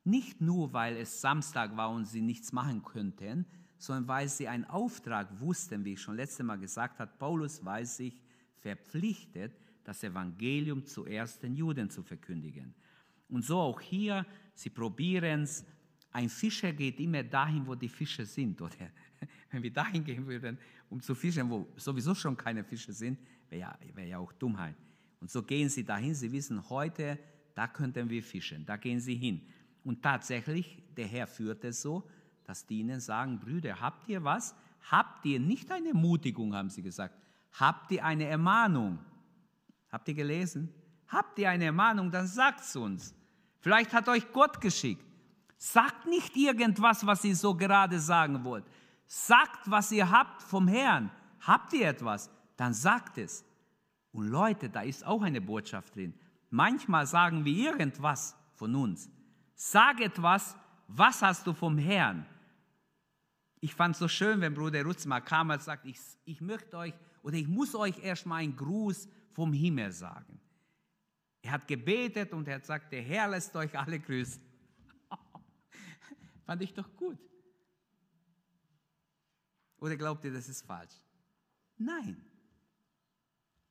Nicht 0.10 0.42
nur, 0.42 0.74
weil 0.74 0.98
es 0.98 1.22
Samstag 1.22 1.78
war 1.78 1.92
und 1.92 2.06
sie 2.06 2.22
nichts 2.22 2.52
machen 2.52 2.84
könnten, 2.84 3.46
sondern 3.78 4.08
weil 4.08 4.28
sie 4.28 4.48
einen 4.48 4.66
Auftrag 4.66 5.28
wussten, 5.40 5.86
wie 5.86 5.94
ich 5.94 6.02
schon 6.02 6.16
letztes 6.16 6.44
Mal 6.44 6.58
gesagt 6.58 6.98
habe, 7.00 7.12
Paulus 7.20 7.64
weiß 7.64 7.98
sich 7.98 8.20
verpflichtet, 8.58 9.54
das 9.84 10.04
Evangelium 10.04 10.84
zuerst 10.84 11.44
den 11.44 11.56
Juden 11.56 11.92
zu 11.92 12.02
verkündigen. 12.02 12.74
Und 13.30 13.46
so 13.46 13.60
auch 13.60 13.80
hier, 13.80 14.26
sie 14.56 14.72
probieren 14.72 15.44
es. 15.44 15.64
Ein 16.12 16.28
Fischer 16.28 16.74
geht 16.74 17.00
immer 17.00 17.22
dahin, 17.22 17.68
wo 17.68 17.76
die 17.76 17.88
Fische 17.88 18.26
sind, 18.26 18.60
oder? 18.60 18.90
Wenn 19.52 19.62
wir 19.62 19.72
dahin 19.72 20.04
gehen 20.04 20.26
würden, 20.26 20.58
um 20.90 21.00
zu 21.00 21.14
fischen, 21.14 21.48
wo 21.52 21.68
sowieso 21.76 22.16
schon 22.16 22.36
keine 22.36 22.64
Fische 22.64 22.92
sind, 22.92 23.20
wäre 23.48 23.62
ja, 23.62 23.80
wär 23.94 24.08
ja 24.08 24.18
auch 24.18 24.34
Dummheit. 24.34 24.76
Und 25.22 25.30
so 25.30 25.44
gehen 25.44 25.70
sie 25.70 25.84
dahin, 25.84 26.16
sie 26.16 26.32
wissen, 26.32 26.68
heute, 26.68 27.20
da 27.54 27.68
könnten 27.68 28.10
wir 28.10 28.24
fischen, 28.24 28.66
da 28.66 28.76
gehen 28.76 29.00
sie 29.00 29.16
hin. 29.16 29.42
Und 29.84 30.02
tatsächlich, 30.02 30.84
der 30.96 31.08
Herr 31.08 31.28
führt 31.28 31.64
es 31.64 31.82
so, 31.82 32.08
dass 32.44 32.66
die 32.66 32.80
ihnen 32.80 33.00
sagen, 33.00 33.40
Brüder, 33.40 33.80
habt 33.80 34.08
ihr 34.10 34.24
was? 34.24 34.56
Habt 34.90 35.26
ihr 35.26 35.40
nicht 35.40 35.72
eine 35.72 35.90
Ermutigung, 35.90 36.56
haben 36.56 36.70
sie 36.70 36.82
gesagt. 36.82 37.16
Habt 37.54 37.92
ihr 37.92 38.04
eine 38.04 38.26
Ermahnung? 38.26 39.00
Habt 39.92 40.08
ihr 40.08 40.14
gelesen? 40.14 40.74
Habt 41.08 41.40
ihr 41.40 41.50
eine 41.50 41.66
Ermahnung, 41.66 42.12
dann 42.12 42.28
sagt 42.28 42.62
es 42.62 42.76
uns. 42.76 43.14
Vielleicht 43.60 43.94
hat 43.94 44.08
euch 44.08 44.32
Gott 44.32 44.62
geschickt. 44.62 45.06
Sagt 45.58 46.06
nicht 46.08 46.36
irgendwas, 46.38 47.06
was 47.06 47.24
ihr 47.24 47.36
so 47.36 47.56
gerade 47.56 48.00
sagen 48.00 48.44
wollt. 48.44 48.66
Sagt, 49.08 49.70
was 49.70 49.92
ihr 49.92 50.10
habt 50.10 50.42
vom 50.42 50.68
Herrn. 50.68 51.12
Habt 51.42 51.74
ihr 51.74 51.88
etwas? 51.88 52.30
Dann 52.56 52.74
sagt 52.74 53.18
es. 53.18 53.44
Und 54.12 54.28
Leute, 54.28 54.70
da 54.70 54.82
ist 54.82 55.06
auch 55.06 55.22
eine 55.22 55.42
Botschaft 55.42 55.96
drin. 55.96 56.14
Manchmal 56.50 57.06
sagen 57.06 57.46
wir 57.46 57.72
irgendwas 57.72 58.36
von 58.54 58.76
uns. 58.76 59.10
Sag 59.62 60.00
etwas, 60.00 60.56
was 60.88 61.22
hast 61.22 61.46
du 61.46 61.52
vom 61.52 61.78
Herrn? 61.78 62.26
Ich 63.60 63.76
fand 63.76 63.94
es 63.94 64.00
so 64.00 64.08
schön, 64.08 64.40
wenn 64.40 64.54
Bruder 64.54 64.82
Rutz 64.86 65.06
kam 65.26 65.50
und 65.50 65.62
sagt, 65.62 65.86
ich, 65.86 66.00
ich 66.24 66.40
möchte 66.40 66.78
euch 66.78 66.94
oder 67.24 67.36
ich 67.36 67.46
muss 67.46 67.76
euch 67.76 68.02
erstmal 68.02 68.44
einen 68.44 68.56
Gruß 68.56 69.10
vom 69.34 69.52
Himmel 69.52 69.92
sagen. 69.92 70.40
Er 71.42 71.52
hat 71.52 71.68
gebetet 71.68 72.32
und 72.32 72.48
er 72.48 72.56
hat 72.56 72.62
gesagt, 72.62 72.94
der 72.94 73.02
Herr 73.02 73.28
lässt 73.28 73.54
euch 73.54 73.78
alle 73.78 74.00
grüßen. 74.00 74.42
Fand 76.46 76.62
ich 76.62 76.74
doch 76.74 76.96
gut. 76.96 77.20
Oder 79.80 79.98
glaubt 79.98 80.24
ihr, 80.24 80.32
das 80.32 80.48
ist 80.48 80.66
falsch? 80.66 80.96
Nein. 81.78 82.26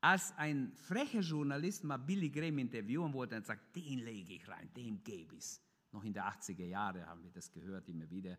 Als 0.03 0.37
ein 0.37 0.71
frecher 0.75 1.21
Journalist 1.21 1.83
mal 1.83 1.97
Billy 1.97 2.29
Graham 2.29 2.59
interviewen 2.59 3.11
wollte 3.15 3.37
und 3.37 3.47
sagt, 3.47 3.75
den 3.75 4.01
lege 4.01 4.35
ich 4.35 4.47
rein, 4.47 4.69
dem 4.77 5.03
gebe 5.03 5.35
ich. 5.35 5.59
Noch 5.93 6.05
in 6.05 6.13
den 6.13 6.23
80er 6.23 6.67
Jahren 6.67 7.07
haben 7.07 7.23
wir 7.23 7.31
das 7.31 7.51
gehört, 7.51 7.89
immer 7.89 8.09
wieder. 8.11 8.37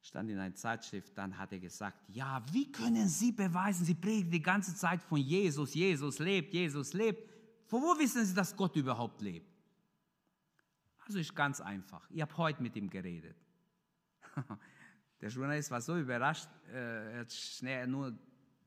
Stand 0.00 0.30
in 0.30 0.38
einer 0.38 0.54
Zeitschrift, 0.54 1.16
dann 1.18 1.36
hat 1.36 1.52
er 1.52 1.58
gesagt, 1.58 1.98
ja, 2.08 2.44
wie 2.52 2.70
können 2.70 3.08
Sie 3.08 3.32
beweisen, 3.32 3.84
Sie 3.84 3.94
predigen 3.94 4.30
die 4.30 4.42
ganze 4.42 4.74
Zeit 4.74 5.02
von 5.02 5.18
Jesus, 5.18 5.74
Jesus 5.74 6.18
lebt, 6.18 6.54
Jesus 6.54 6.92
lebt. 6.92 7.28
Von 7.66 7.82
wo 7.82 7.98
wissen 7.98 8.24
Sie, 8.24 8.34
dass 8.34 8.54
Gott 8.54 8.76
überhaupt 8.76 9.20
lebt? 9.20 9.50
Also 11.06 11.18
ist 11.18 11.34
ganz 11.34 11.60
einfach. 11.60 12.08
Ich 12.10 12.20
habe 12.20 12.36
heute 12.36 12.62
mit 12.62 12.76
ihm 12.76 12.88
geredet. 12.88 13.36
Der 15.20 15.30
Journalist 15.30 15.70
war 15.70 15.80
so 15.80 15.96
überrascht, 15.96 16.48
äh, 16.68 17.12
er 17.14 17.20
hat 17.20 17.32
schnell 17.32 17.86
nur 17.86 18.16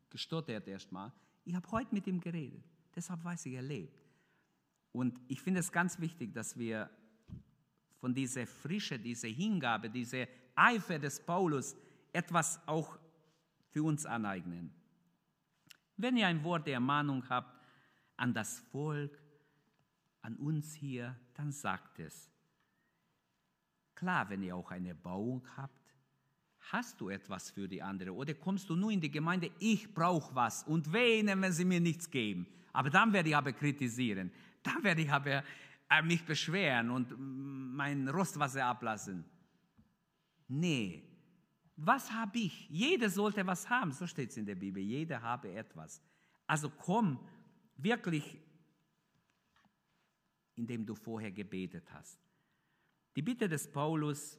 gestottert 0.10 0.68
erstmal. 0.68 1.12
Ich 1.46 1.54
habe 1.54 1.70
heute 1.72 1.94
mit 1.94 2.08
ihm 2.08 2.20
geredet. 2.20 2.64
Deshalb 2.96 3.24
weiß 3.24 3.46
ich, 3.46 3.54
er 3.54 3.62
lebt. 3.62 3.98
Und 4.92 5.20
ich 5.28 5.42
finde 5.42 5.60
es 5.60 5.72
ganz 5.72 6.00
wichtig, 6.00 6.34
dass 6.34 6.58
wir 6.58 6.90
von 8.00 8.14
dieser 8.14 8.48
Frische, 8.48 8.98
dieser 8.98 9.28
Hingabe, 9.28 9.90
dieser 9.90 10.28
Eifer 10.56 11.00
des 11.00 11.20
Paulus 11.20 11.76
etwas 12.12 12.60
auch 12.68 12.98
für 13.70 13.84
uns 13.84 14.06
aneignen. 14.06 14.74
Wenn 15.98 16.18
ihr 16.18 16.28
ein 16.28 16.44
Wort 16.44 16.66
der 16.66 16.76
Ermahnung 16.76 17.28
habt 17.30 17.60
an 18.18 18.34
das 18.34 18.60
Volk, 18.72 19.22
an 20.22 20.36
uns 20.36 20.74
hier, 20.74 21.16
dann 21.34 21.52
sagt 21.52 22.00
es. 22.00 22.30
Klar, 23.96 24.30
wenn 24.30 24.44
ihr 24.44 24.56
auch 24.56 24.72
eine 24.72 24.96
Bauung 24.96 25.46
habt, 25.58 25.76
hast 26.72 27.02
du 27.02 27.10
etwas 27.10 27.52
für 27.52 27.68
die 27.68 27.82
andere 27.82 28.14
oder 28.14 28.34
kommst 28.34 28.70
du 28.70 28.76
nur 28.76 28.92
in 28.92 29.02
die 29.02 29.12
Gemeinde, 29.12 29.52
ich 29.60 29.94
brauche 29.94 30.34
was 30.36 30.64
und 30.64 30.92
wen, 30.94 31.28
wenn 31.28 31.52
sie 31.52 31.66
mir 31.66 31.80
nichts 31.80 32.10
geben. 32.10 32.48
Aber 32.72 32.90
dann 32.90 33.12
werde 33.12 33.30
ich 33.30 33.36
aber 33.36 33.52
kritisieren, 33.52 34.32
dann 34.64 34.84
werde 34.84 35.02
ich 35.02 35.12
aber 35.12 35.44
mich 36.04 36.24
beschweren 36.24 36.92
und 36.92 37.16
mein 37.18 38.08
Rostwasser 38.08 38.66
ablassen. 38.66 39.26
Nee, 40.48 41.04
was 41.76 42.12
habe 42.12 42.40
ich? 42.40 42.70
Jeder 42.70 43.10
sollte 43.10 43.46
was 43.46 43.70
haben, 43.70 43.92
so 43.92 44.06
steht 44.06 44.32
es 44.32 44.38
in 44.38 44.46
der 44.46 44.56
Bibel, 44.56 44.82
jeder 44.82 45.22
habe 45.22 45.52
etwas. 45.52 46.02
Also 46.46 46.70
komm 46.70 47.20
wirklich, 47.78 48.38
indem 50.56 50.86
du 50.86 50.96
vorher 50.96 51.32
gebetet 51.32 51.92
hast. 51.94 52.20
Die 53.16 53.22
Bitte 53.22 53.48
des 53.48 53.72
Paulus 53.72 54.38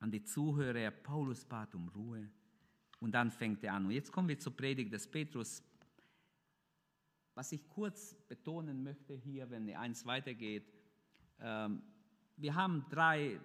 an 0.00 0.10
die 0.10 0.22
Zuhörer, 0.22 0.90
Paulus 0.90 1.44
bat 1.44 1.74
um 1.74 1.88
Ruhe 1.88 2.28
und 3.00 3.12
dann 3.12 3.30
fängt 3.30 3.64
er 3.64 3.74
an. 3.74 3.86
Und 3.86 3.92
jetzt 3.92 4.12
kommen 4.12 4.28
wir 4.28 4.38
zur 4.38 4.56
Predigt 4.56 4.92
des 4.92 5.10
Petrus. 5.10 5.62
Was 7.36 7.52
ich 7.52 7.68
kurz 7.68 8.14
betonen 8.28 8.82
möchte 8.82 9.12
hier, 9.12 9.50
wenn 9.50 9.68
eins 9.76 10.06
weitergeht, 10.06 10.72
ähm, 11.38 11.82
wir 12.38 12.54
haben 12.54 12.86
drei, 12.88 13.38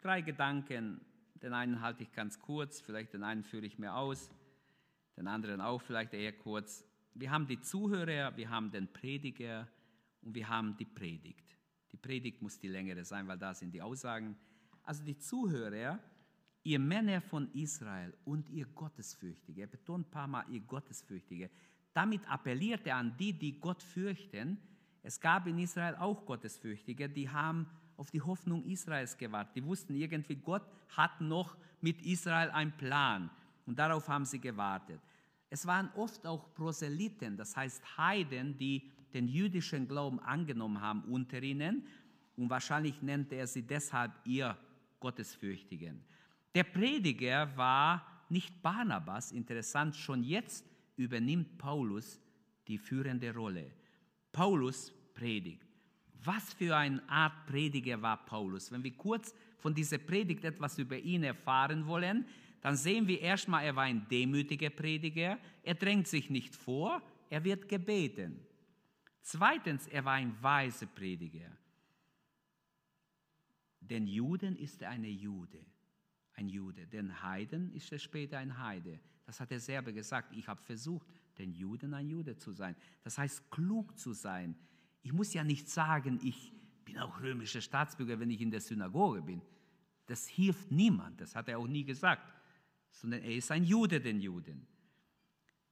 drei 0.00 0.20
Gedanken. 0.20 1.00
Den 1.36 1.52
einen 1.52 1.80
halte 1.80 2.02
ich 2.02 2.10
ganz 2.10 2.40
kurz, 2.40 2.80
vielleicht 2.80 3.14
den 3.14 3.22
einen 3.22 3.44
führe 3.44 3.64
ich 3.64 3.78
mir 3.78 3.94
aus, 3.94 4.32
den 5.16 5.28
anderen 5.28 5.60
auch 5.60 5.80
vielleicht 5.80 6.12
eher 6.12 6.32
kurz. 6.32 6.84
Wir 7.14 7.30
haben 7.30 7.46
die 7.46 7.60
Zuhörer, 7.60 8.36
wir 8.36 8.50
haben 8.50 8.72
den 8.72 8.92
Prediger 8.92 9.68
und 10.22 10.34
wir 10.34 10.48
haben 10.48 10.76
die 10.76 10.84
Predigt. 10.84 11.56
Die 11.92 11.98
Predigt 11.98 12.42
muss 12.42 12.58
die 12.58 12.66
längere 12.66 13.04
sein, 13.04 13.28
weil 13.28 13.38
da 13.38 13.54
sind 13.54 13.70
die 13.70 13.80
Aussagen. 13.80 14.36
Also 14.82 15.04
die 15.04 15.18
Zuhörer, 15.18 16.00
ihr 16.64 16.80
Männer 16.80 17.20
von 17.20 17.48
Israel 17.52 18.12
und 18.24 18.48
ihr 18.48 18.66
Gottesfürchtige, 18.66 19.60
er 19.60 19.68
betont 19.68 20.08
ein 20.08 20.10
paar 20.10 20.26
Mal 20.26 20.44
ihr 20.50 20.62
Gottesfürchtige, 20.62 21.48
damit 21.96 22.28
appelliert 22.28 22.86
er 22.86 22.96
an 22.96 23.16
die, 23.16 23.32
die 23.32 23.58
Gott 23.58 23.82
fürchten. 23.82 24.58
Es 25.02 25.18
gab 25.18 25.46
in 25.46 25.58
Israel 25.58 25.94
auch 25.94 26.26
Gottesfürchtige, 26.26 27.08
die 27.08 27.30
haben 27.30 27.66
auf 27.96 28.10
die 28.10 28.20
Hoffnung 28.20 28.62
Israels 28.64 29.16
gewartet. 29.16 29.56
Die 29.56 29.64
wussten 29.64 29.94
irgendwie, 29.94 30.36
Gott 30.36 30.62
hat 30.94 31.22
noch 31.22 31.56
mit 31.80 32.04
Israel 32.04 32.50
einen 32.50 32.76
Plan. 32.76 33.30
Und 33.64 33.78
darauf 33.78 34.08
haben 34.08 34.26
sie 34.26 34.38
gewartet. 34.38 35.00
Es 35.48 35.66
waren 35.66 35.88
oft 35.96 36.26
auch 36.26 36.52
Proselyten, 36.52 37.38
das 37.38 37.56
heißt 37.56 37.96
Heiden, 37.96 38.58
die 38.58 38.90
den 39.14 39.26
jüdischen 39.26 39.88
Glauben 39.88 40.20
angenommen 40.20 40.82
haben 40.82 41.02
unter 41.04 41.42
ihnen. 41.42 41.86
Und 42.36 42.50
wahrscheinlich 42.50 43.00
nannte 43.00 43.36
er 43.36 43.46
sie 43.46 43.62
deshalb 43.62 44.12
ihr 44.26 44.54
Gottesfürchtigen. 45.00 46.04
Der 46.54 46.64
Prediger 46.64 47.56
war 47.56 48.06
nicht 48.28 48.60
Barnabas, 48.60 49.32
interessant, 49.32 49.96
schon 49.96 50.22
jetzt 50.22 50.66
übernimmt 50.96 51.58
Paulus 51.58 52.20
die 52.66 52.78
führende 52.78 53.34
Rolle. 53.34 53.70
Paulus 54.32 54.92
predigt. 55.14 55.62
Was 56.24 56.52
für 56.54 56.76
eine 56.76 57.08
Art 57.08 57.46
Prediger 57.46 58.00
war 58.02 58.24
Paulus? 58.24 58.72
Wenn 58.72 58.82
wir 58.82 58.96
kurz 58.96 59.34
von 59.58 59.74
dieser 59.74 59.98
Predigt 59.98 60.44
etwas 60.44 60.78
über 60.78 60.98
ihn 60.98 61.22
erfahren 61.22 61.86
wollen, 61.86 62.26
dann 62.60 62.76
sehen 62.76 63.06
wir 63.06 63.20
erstmal, 63.20 63.64
er 63.64 63.76
war 63.76 63.84
ein 63.84 64.08
demütiger 64.08 64.70
Prediger. 64.70 65.38
Er 65.62 65.74
drängt 65.74 66.08
sich 66.08 66.30
nicht 66.30 66.56
vor, 66.56 67.00
er 67.30 67.44
wird 67.44 67.68
gebeten. 67.68 68.40
Zweitens, 69.22 69.86
er 69.86 70.04
war 70.04 70.14
ein 70.14 70.36
weiser 70.42 70.86
Prediger. 70.86 71.50
Den 73.80 74.06
Juden 74.06 74.56
ist 74.56 74.82
er 74.82 74.90
eine 74.90 75.08
Jude, 75.08 75.64
ein 76.34 76.48
Jude. 76.48 76.86
Den 76.86 77.22
Heiden 77.22 77.72
ist 77.72 77.92
er 77.92 77.98
später 77.98 78.38
ein 78.38 78.58
Heide. 78.58 78.98
Das 79.26 79.40
hat 79.40 79.50
er 79.52 79.60
selber 79.60 79.92
gesagt. 79.92 80.32
Ich 80.32 80.48
habe 80.48 80.62
versucht, 80.62 81.06
den 81.38 81.52
Juden 81.52 81.92
ein 81.92 82.08
Jude 82.08 82.36
zu 82.36 82.52
sein. 82.52 82.74
Das 83.02 83.18
heißt, 83.18 83.50
klug 83.50 83.98
zu 83.98 84.12
sein. 84.12 84.56
Ich 85.02 85.12
muss 85.12 85.34
ja 85.34 85.44
nicht 85.44 85.68
sagen, 85.68 86.18
ich 86.22 86.52
bin 86.84 86.98
auch 86.98 87.20
römischer 87.20 87.60
Staatsbürger, 87.60 88.18
wenn 88.18 88.30
ich 88.30 88.40
in 88.40 88.50
der 88.50 88.60
Synagoge 88.60 89.22
bin. 89.22 89.42
Das 90.06 90.26
hilft 90.26 90.70
niemand. 90.70 91.20
Das 91.20 91.34
hat 91.34 91.48
er 91.48 91.58
auch 91.58 91.66
nie 91.66 91.84
gesagt. 91.84 92.32
Sondern 92.90 93.22
er 93.22 93.34
ist 93.34 93.50
ein 93.50 93.64
Jude 93.64 94.00
den 94.00 94.20
Juden. 94.20 94.66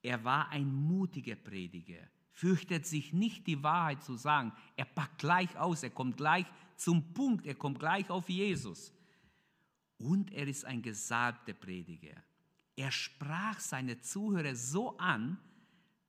Er 0.02 0.22
war 0.24 0.50
ein 0.50 0.66
mutiger 0.66 1.36
Prediger 1.36 2.08
fürchtet 2.34 2.84
sich 2.84 3.12
nicht, 3.12 3.46
die 3.46 3.62
Wahrheit 3.62 4.02
zu 4.02 4.16
sagen. 4.16 4.52
Er 4.76 4.84
packt 4.84 5.18
gleich 5.18 5.56
aus, 5.56 5.82
er 5.82 5.90
kommt 5.90 6.16
gleich 6.16 6.44
zum 6.76 7.14
Punkt, 7.14 7.46
er 7.46 7.54
kommt 7.54 7.78
gleich 7.78 8.10
auf 8.10 8.28
Jesus. 8.28 8.92
Und 9.98 10.32
er 10.32 10.48
ist 10.48 10.64
ein 10.64 10.82
gesalbter 10.82 11.54
Prediger. 11.54 12.16
Er 12.76 12.90
sprach 12.90 13.60
seine 13.60 14.00
Zuhörer 14.00 14.54
so 14.54 14.96
an, 14.98 15.38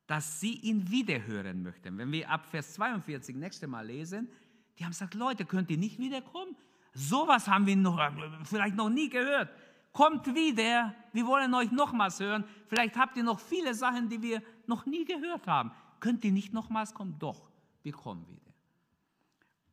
dass 0.08 0.39
sie 0.39 0.54
ihn 0.60 0.89
wiederhören 0.89 1.63
möchten. 1.63 1.97
Wenn 1.97 2.12
wir 2.12 2.30
ab 2.30 2.45
Vers 2.45 2.73
42 2.73 3.36
nächste 3.36 3.67
Mal 3.67 3.86
lesen, 3.88 4.30
die 4.78 4.84
haben 4.84 4.91
gesagt, 4.91 5.13
Leute, 5.13 5.45
könnt 5.45 5.71
ihr 5.71 5.78
nicht 5.78 5.99
wiederkommen? 5.99 6.56
Sowas 6.93 7.47
haben 7.47 7.65
wir 7.65 7.75
noch, 7.75 7.99
vielleicht 8.43 8.75
noch 8.75 8.89
nie 8.89 9.10
gehört. 9.10 9.49
Kommt 9.91 10.28
wieder, 10.28 10.93
wir 11.13 11.25
wollen 11.25 11.54
euch 11.54 11.71
nochmals 11.71 12.19
hören. 12.19 12.43
Vielleicht 12.67 12.97
habt 12.97 13.15
ihr 13.17 13.23
noch 13.23 13.39
viele 13.39 13.73
Sachen, 13.73 14.10
die 14.10 14.21
wir 14.21 14.41
noch 14.67 14.86
nie 14.86 15.06
gehört 15.06 15.47
haben. 15.47 15.71
Könnt 15.99 16.23
ihr 16.25 16.32
nicht 16.32 16.54
nochmals 16.54 16.93
kommen? 16.93 17.17
Doch, 17.17 17.49
wir 17.82 17.93
kommen 17.93 18.28
wieder. 18.28 18.54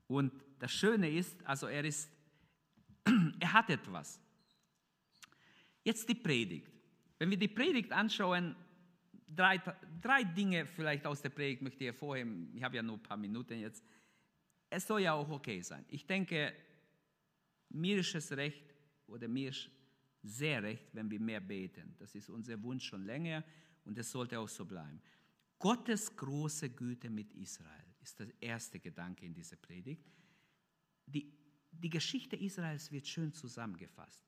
Und 0.07 0.33
das 0.59 0.73
Schöne 0.73 1.11
ist, 1.11 1.45
also 1.45 1.67
er 1.67 1.85
ist, 1.85 2.11
er 3.41 3.53
hat 3.53 3.69
etwas. 3.71 4.21
Jetzt 5.83 6.09
die 6.09 6.15
Predigt. 6.15 6.72
Wenn 7.23 7.31
wir 7.31 7.39
die 7.39 7.47
Predigt 7.47 7.93
anschauen, 7.93 8.57
drei, 9.29 9.57
drei 10.01 10.25
Dinge 10.25 10.67
vielleicht 10.67 11.07
aus 11.07 11.23
der 11.23 11.29
Predigt 11.29 11.63
möchte 11.63 11.85
ich 11.85 11.91
hervorheben. 11.91 12.51
Ich 12.53 12.65
habe 12.65 12.75
ja 12.75 12.83
nur 12.83 12.97
ein 12.97 13.03
paar 13.05 13.17
Minuten 13.17 13.61
jetzt. 13.61 13.85
Es 14.69 14.89
soll 14.89 15.03
ja 15.03 15.13
auch 15.13 15.31
okay 15.31 15.61
sein. 15.63 15.85
Ich 15.87 16.05
denke, 16.05 16.53
mir 17.69 17.99
ist 17.99 18.13
es 18.17 18.33
recht 18.33 18.75
oder 19.07 19.29
mir 19.29 19.51
ist 19.51 19.71
sehr 20.25 20.65
recht, 20.65 20.89
wenn 20.95 21.09
wir 21.13 21.21
mehr 21.21 21.39
beten. 21.39 21.95
Das 22.01 22.13
ist 22.17 22.29
unser 22.29 22.61
Wunsch 22.61 22.87
schon 22.87 23.05
länger 23.05 23.45
und 23.85 23.97
es 23.97 24.11
sollte 24.11 24.41
auch 24.41 24.49
so 24.49 24.65
bleiben. 24.65 25.01
Gottes 25.61 26.17
große 26.17 26.71
Güte 26.71 27.09
mit 27.09 27.33
Israel 27.35 27.95
ist 28.01 28.19
der 28.19 28.33
erste 28.41 28.81
Gedanke 28.81 29.25
in 29.25 29.33
dieser 29.33 29.59
Predigt. 29.59 30.11
Die, 31.07 31.33
die 31.71 31.91
Geschichte 31.91 32.35
Israels 32.35 32.91
wird 32.91 33.07
schön 33.07 33.33
zusammengefasst. 33.33 34.25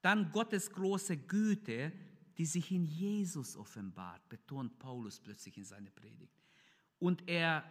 Dann 0.00 0.30
Gottes 0.32 0.70
große 0.70 1.16
Güte, 1.16 1.92
die 2.38 2.46
sich 2.46 2.70
in 2.70 2.84
Jesus 2.84 3.56
offenbart, 3.56 4.28
betont 4.28 4.78
Paulus 4.78 5.20
plötzlich 5.20 5.56
in 5.56 5.64
seiner 5.64 5.90
Predigt. 5.90 6.34
Und 6.98 7.28
er 7.28 7.64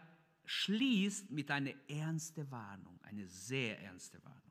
schließt 0.45 1.32
mit 1.32 1.49
einer 1.52 1.73
ernsten 1.88 2.49
Warnung, 2.52 2.99
eine 3.04 3.28
sehr 3.28 3.80
ernste 3.82 4.23
Warnung. 4.23 4.41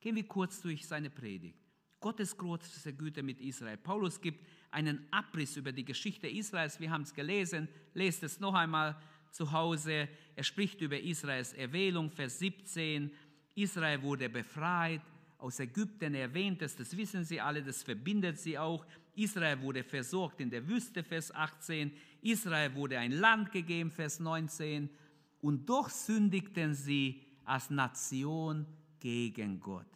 Gehen 0.00 0.16
wir 0.16 0.26
kurz 0.26 0.60
durch 0.60 0.86
seine 0.86 1.10
Predigt. 1.10 1.58
Gottes 2.00 2.36
große 2.36 2.92
Güte 2.94 3.22
mit 3.22 3.40
Israel. 3.40 3.76
Paulus 3.76 4.20
gibt 4.20 4.46
einen 4.70 5.12
Abriss 5.12 5.56
über 5.56 5.72
die 5.72 5.84
Geschichte 5.84 6.28
Israels. 6.28 6.78
Wir 6.78 6.90
haben 6.90 7.02
es 7.02 7.12
gelesen. 7.12 7.68
Lest 7.94 8.22
es 8.22 8.38
noch 8.38 8.54
einmal 8.54 8.96
zu 9.32 9.50
Hause. 9.50 10.08
Er 10.36 10.44
spricht 10.44 10.80
über 10.80 10.98
Israels 10.98 11.52
Erwählung, 11.54 12.10
Vers 12.10 12.38
17. 12.38 13.10
Israel 13.56 14.02
wurde 14.02 14.28
befreit 14.28 15.02
aus 15.38 15.58
Ägypten. 15.58 16.14
Er 16.14 16.22
erwähnt 16.22 16.62
es, 16.62 16.76
das 16.76 16.96
wissen 16.96 17.24
Sie 17.24 17.40
alle, 17.40 17.62
das 17.62 17.82
verbindet 17.82 18.38
sie 18.38 18.56
auch. 18.58 18.86
Israel 19.18 19.60
wurde 19.60 19.82
versorgt 19.82 20.40
in 20.40 20.50
der 20.50 20.66
Wüste, 20.66 21.02
Vers 21.02 21.34
18. 21.34 21.92
Israel 22.22 22.74
wurde 22.74 22.98
ein 22.98 23.12
Land 23.12 23.52
gegeben, 23.52 23.90
Vers 23.90 24.20
19. 24.20 24.88
Und 25.40 25.68
doch 25.68 25.88
sündigten 25.88 26.74
sie 26.74 27.22
als 27.44 27.70
Nation 27.70 28.66
gegen 29.00 29.60
Gott. 29.60 29.86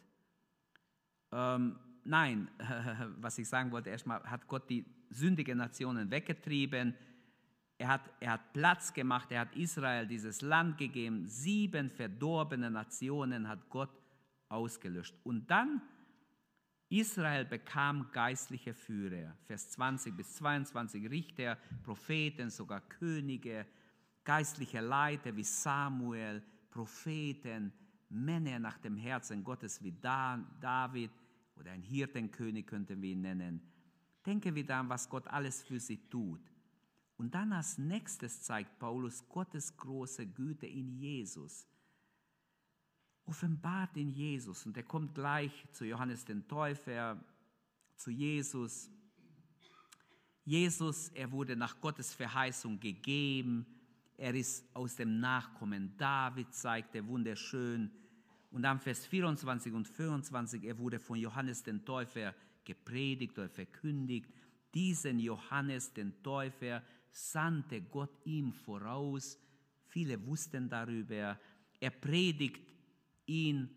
Ähm, 1.31 1.77
nein, 2.03 2.49
was 3.17 3.37
ich 3.37 3.47
sagen 3.47 3.71
wollte, 3.71 3.89
erstmal 3.89 4.23
hat 4.23 4.47
Gott 4.47 4.69
die 4.69 4.85
sündigen 5.09 5.57
Nationen 5.57 6.09
weggetrieben. 6.09 6.95
Er 7.77 7.87
hat, 7.87 8.01
er 8.19 8.33
hat 8.33 8.53
Platz 8.53 8.93
gemacht, 8.93 9.31
er 9.31 9.41
hat 9.41 9.55
Israel 9.55 10.07
dieses 10.07 10.41
Land 10.41 10.77
gegeben. 10.77 11.27
Sieben 11.27 11.89
verdorbene 11.89 12.69
Nationen 12.71 13.47
hat 13.47 13.69
Gott 13.69 13.91
ausgelöscht. 14.49 15.15
Und 15.23 15.49
dann 15.49 15.81
Israel 16.99 17.45
bekam 17.45 18.11
geistliche 18.11 18.73
Führer. 18.73 19.35
Vers 19.47 19.71
20 19.71 20.15
bis 20.15 20.35
22 20.35 21.09
Richter, 21.09 21.57
Propheten, 21.83 22.51
sogar 22.51 22.81
Könige, 22.81 23.65
geistliche 24.23 24.79
Leiter 24.79 25.35
wie 25.35 25.43
Samuel, 25.43 26.43
Propheten, 26.69 27.73
Männer 28.09 28.59
nach 28.59 28.77
dem 28.77 28.95
Herzen 28.95 29.43
Gottes 29.43 29.83
wie 29.83 29.91
David 29.91 31.09
oder 31.55 31.71
ein 31.71 31.81
Hirtenkönig 31.81 32.67
könnten 32.67 33.01
wir 33.01 33.11
ihn 33.11 33.21
nennen. 33.21 33.61
Denken 34.23 34.53
wir 34.53 34.65
dann, 34.65 34.87
was 34.87 35.09
Gott 35.09 35.27
alles 35.27 35.63
für 35.63 35.79
sie 35.79 35.97
tut. 36.09 36.41
Und 37.17 37.33
dann 37.33 37.53
als 37.53 37.77
nächstes 37.79 38.43
zeigt 38.43 38.77
Paulus 38.77 39.27
Gottes 39.29 39.75
große 39.77 40.27
Güte 40.27 40.67
in 40.67 40.89
Jesus. 40.89 41.67
Offenbart 43.25 43.95
in 43.97 44.11
Jesus. 44.11 44.65
Und 44.65 44.75
er 44.77 44.83
kommt 44.83 45.15
gleich 45.15 45.51
zu 45.71 45.85
Johannes 45.85 46.25
den 46.25 46.47
Täufer, 46.47 47.23
zu 47.95 48.11
Jesus. 48.11 48.89
Jesus, 50.43 51.09
er 51.09 51.31
wurde 51.31 51.55
nach 51.55 51.79
Gottes 51.79 52.13
Verheißung 52.13 52.79
gegeben. 52.79 53.65
Er 54.17 54.35
ist 54.35 54.65
aus 54.75 54.95
dem 54.95 55.19
Nachkommen 55.19 55.95
David, 55.97 56.53
zeigt 56.53 56.95
er 56.95 57.07
wunderschön. 57.07 57.89
Und 58.51 58.63
dann 58.63 58.79
Vers 58.79 59.05
24 59.05 59.73
und 59.73 59.87
25, 59.87 60.63
er 60.65 60.77
wurde 60.77 60.99
von 60.99 61.17
Johannes 61.17 61.63
den 61.63 61.83
Täufer 61.83 62.35
gepredigt 62.63 63.37
oder 63.37 63.49
verkündigt. 63.49 64.29
Diesen 64.73 65.19
Johannes 65.19 65.93
den 65.93 66.21
Täufer 66.21 66.83
sandte 67.11 67.81
Gott 67.81 68.25
ihm 68.25 68.51
voraus. 68.53 69.39
Viele 69.87 70.23
wussten 70.25 70.69
darüber. 70.69 71.39
Er 71.79 71.89
predigt 71.89 72.72
ihn 73.25 73.69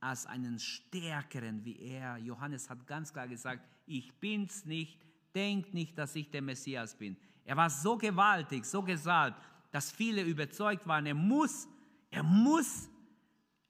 als 0.00 0.26
einen 0.26 0.58
Stärkeren 0.58 1.64
wie 1.64 1.78
er. 1.80 2.16
Johannes 2.18 2.68
hat 2.70 2.86
ganz 2.86 3.12
klar 3.12 3.28
gesagt, 3.28 3.62
ich 3.86 4.12
bin's 4.14 4.64
nicht, 4.64 4.98
denkt 5.34 5.74
nicht, 5.74 5.96
dass 5.98 6.14
ich 6.16 6.30
der 6.30 6.42
Messias 6.42 6.96
bin. 6.96 7.16
Er 7.44 7.56
war 7.56 7.70
so 7.70 7.96
gewaltig, 7.96 8.64
so 8.64 8.82
gesalbt, 8.82 9.40
dass 9.70 9.92
viele 9.92 10.22
überzeugt 10.22 10.86
waren, 10.86 11.06
er 11.06 11.14
muss, 11.14 11.68
er 12.10 12.22
muss 12.22 12.88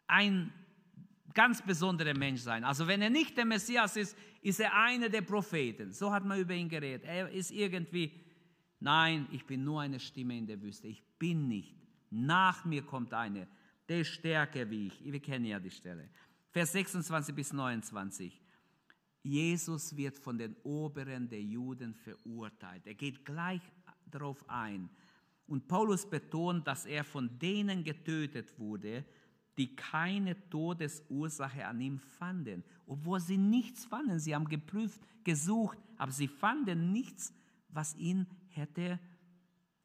ein 0.06 0.52
ganz 1.34 1.62
besonderer 1.62 2.16
Mensch 2.16 2.40
sein. 2.40 2.64
Also 2.64 2.86
wenn 2.86 3.02
er 3.02 3.10
nicht 3.10 3.36
der 3.36 3.44
Messias 3.44 3.96
ist, 3.96 4.16
ist 4.42 4.60
er 4.60 4.74
einer 4.74 5.08
der 5.08 5.22
Propheten. 5.22 5.92
So 5.92 6.12
hat 6.12 6.24
man 6.24 6.40
über 6.40 6.54
ihn 6.54 6.68
geredet. 6.68 7.04
Er 7.04 7.30
ist 7.30 7.50
irgendwie, 7.50 8.12
nein, 8.80 9.26
ich 9.30 9.44
bin 9.46 9.64
nur 9.64 9.80
eine 9.80 10.00
Stimme 10.00 10.36
in 10.36 10.46
der 10.46 10.60
Wüste. 10.60 10.88
Ich 10.88 11.02
bin 11.18 11.48
nicht. 11.48 11.76
Nach 12.10 12.64
mir 12.64 12.82
kommt 12.82 13.12
einer, 13.14 13.46
der 13.90 14.02
ist 14.02 14.10
stärker 14.10 14.70
wie 14.70 14.86
ich. 14.86 15.02
Wir 15.04 15.18
kennen 15.18 15.46
ja 15.46 15.58
die 15.58 15.70
Stelle. 15.70 16.08
Vers 16.52 16.70
26 16.72 17.34
bis 17.34 17.52
29. 17.52 18.40
Jesus 19.24 19.96
wird 19.96 20.16
von 20.16 20.38
den 20.38 20.54
Oberen 20.62 21.28
der 21.28 21.42
Juden 21.42 21.92
verurteilt. 21.94 22.86
Er 22.86 22.94
geht 22.94 23.24
gleich 23.24 23.60
darauf 24.06 24.48
ein. 24.48 24.88
Und 25.48 25.66
Paulus 25.66 26.08
betont, 26.08 26.68
dass 26.68 26.86
er 26.86 27.02
von 27.02 27.36
denen 27.40 27.82
getötet 27.82 28.56
wurde, 28.60 29.04
die 29.58 29.74
keine 29.74 30.36
Todesursache 30.48 31.66
an 31.66 31.80
ihm 31.80 31.98
fanden, 31.98 32.62
obwohl 32.86 33.18
sie 33.18 33.38
nichts 33.38 33.86
fanden. 33.86 34.20
Sie 34.20 34.36
haben 34.36 34.46
geprüft, 34.46 35.00
gesucht, 35.24 35.78
aber 35.96 36.12
sie 36.12 36.28
fanden 36.28 36.92
nichts, 36.92 37.34
was 37.68 37.96
ihn 37.96 38.28
hätte 38.50 39.00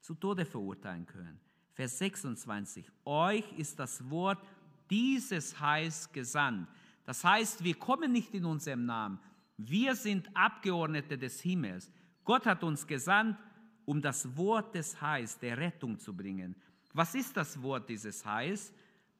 zu 0.00 0.14
Tode 0.14 0.46
verurteilen 0.46 1.06
können. 1.06 1.40
Vers 1.76 1.98
26. 1.98 2.90
Euch 3.04 3.44
ist 3.58 3.78
das 3.78 4.08
Wort 4.08 4.42
dieses 4.88 5.60
Heils 5.60 6.10
gesandt. 6.10 6.66
Das 7.04 7.22
heißt, 7.22 7.62
wir 7.62 7.74
kommen 7.74 8.12
nicht 8.12 8.32
in 8.32 8.46
unserem 8.46 8.86
Namen. 8.86 9.20
Wir 9.58 9.94
sind 9.94 10.34
Abgeordnete 10.34 11.18
des 11.18 11.42
Himmels. 11.42 11.92
Gott 12.24 12.46
hat 12.46 12.64
uns 12.64 12.86
gesandt, 12.86 13.38
um 13.84 14.00
das 14.00 14.34
Wort 14.38 14.74
des 14.74 14.98
Heils, 15.02 15.38
der 15.38 15.58
Rettung 15.58 15.98
zu 15.98 16.16
bringen. 16.16 16.56
Was 16.94 17.14
ist 17.14 17.36
das 17.36 17.60
Wort 17.62 17.90
dieses 17.90 18.24
Heils? 18.24 18.72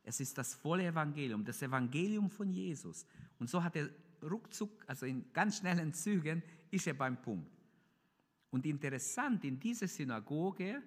Es 0.02 0.18
ist 0.20 0.38
das 0.38 0.54
volle 0.54 0.86
Evangelium, 0.86 1.44
das 1.44 1.60
Evangelium 1.60 2.30
von 2.30 2.50
Jesus. 2.50 3.04
Und 3.38 3.50
so 3.50 3.62
hat 3.62 3.76
er 3.76 3.90
ruckzuck, 4.22 4.82
also 4.86 5.04
in 5.04 5.30
ganz 5.34 5.58
schnellen 5.58 5.92
Zügen, 5.92 6.42
ist 6.70 6.86
er 6.86 6.94
beim 6.94 7.20
Punkt. 7.20 7.50
Und 8.48 8.64
interessant, 8.64 9.44
in 9.44 9.60
dieser 9.60 9.88
Synagoge 9.88 10.82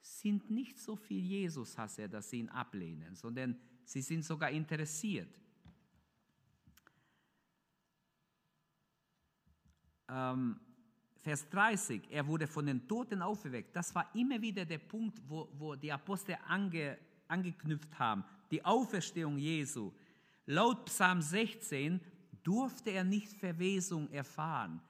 sind 0.00 0.50
nicht 0.50 0.78
so 0.78 0.96
viel 0.96 1.22
Jesus-Hasser, 1.22 2.08
dass 2.08 2.30
sie 2.30 2.40
ihn 2.40 2.48
ablehnen, 2.48 3.14
sondern 3.14 3.56
sie 3.84 4.02
sind 4.02 4.24
sogar 4.24 4.50
interessiert. 4.50 5.28
Ähm, 10.08 10.58
Vers 11.20 11.48
30, 11.50 12.02
er 12.10 12.26
wurde 12.26 12.46
von 12.46 12.64
den 12.64 12.86
Toten 12.86 13.20
auferweckt. 13.20 13.74
Das 13.76 13.94
war 13.94 14.14
immer 14.14 14.40
wieder 14.40 14.64
der 14.64 14.78
Punkt, 14.78 15.20
wo, 15.28 15.48
wo 15.58 15.74
die 15.74 15.92
Apostel 15.92 16.38
ange, 16.46 16.96
angeknüpft 17.26 17.98
haben 17.98 18.24
die 18.50 18.64
Auferstehung 18.64 19.38
Jesu. 19.38 19.92
Laut 20.46 20.86
Psalm 20.86 21.20
16 21.20 22.00
durfte 22.42 22.90
er 22.90 23.04
nicht 23.04 23.32
Verwesung 23.32 24.10
erfahren. 24.10 24.80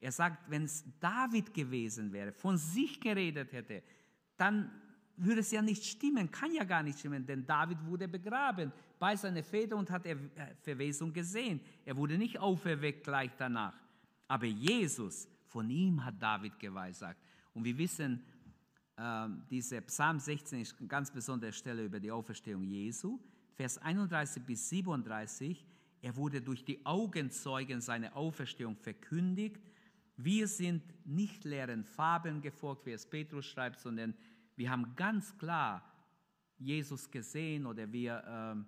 Er 0.00 0.12
sagt, 0.12 0.48
wenn 0.48 0.64
es 0.64 0.84
David 1.00 1.52
gewesen 1.52 2.12
wäre, 2.12 2.32
von 2.32 2.56
sich 2.56 3.00
geredet 3.00 3.52
hätte, 3.52 3.82
dann 4.38 4.70
würde 5.16 5.40
es 5.40 5.50
ja 5.50 5.60
nicht 5.60 5.84
stimmen, 5.84 6.30
kann 6.30 6.52
ja 6.52 6.64
gar 6.64 6.82
nicht 6.82 6.98
stimmen, 6.98 7.26
denn 7.26 7.44
David 7.44 7.84
wurde 7.84 8.08
begraben 8.08 8.72
bei 8.98 9.16
seiner 9.16 9.42
Väter 9.42 9.76
und 9.76 9.90
hat 9.90 10.06
er 10.06 10.16
Verwesung 10.62 11.12
gesehen. 11.12 11.60
Er 11.84 11.96
wurde 11.96 12.16
nicht 12.16 12.38
auferweckt 12.38 13.04
gleich 13.04 13.32
danach. 13.36 13.74
Aber 14.28 14.46
Jesus, 14.46 15.28
von 15.46 15.68
ihm 15.68 16.04
hat 16.04 16.22
David 16.22 16.58
geweissagt. 16.58 17.20
Und 17.52 17.64
wir 17.64 17.76
wissen, 17.76 18.22
ähm, 18.96 19.42
diese 19.50 19.80
Psalm 19.82 20.18
16 20.18 20.60
ist 20.60 20.78
eine 20.78 20.88
ganz 20.88 21.10
besondere 21.10 21.52
Stelle 21.52 21.84
über 21.84 21.98
die 21.98 22.10
Auferstehung 22.10 22.62
Jesu. 22.62 23.18
Vers 23.54 23.78
31 23.78 24.44
bis 24.44 24.68
37, 24.68 25.66
er 26.00 26.16
wurde 26.16 26.40
durch 26.40 26.64
die 26.64 26.84
Augenzeugen 26.86 27.80
seine 27.80 28.14
Auferstehung 28.14 28.76
verkündigt. 28.76 29.60
Wir 30.20 30.48
sind 30.48 30.82
nicht 31.06 31.44
leeren 31.44 31.84
Fabeln 31.84 32.40
gefolgt, 32.40 32.86
wie 32.86 32.92
es 32.92 33.08
Petrus 33.08 33.46
schreibt, 33.46 33.78
sondern 33.78 34.14
wir 34.56 34.68
haben 34.68 34.96
ganz 34.96 35.38
klar 35.38 35.82
Jesus 36.58 37.08
gesehen 37.08 37.66
oder 37.66 37.90
wir 37.92 38.66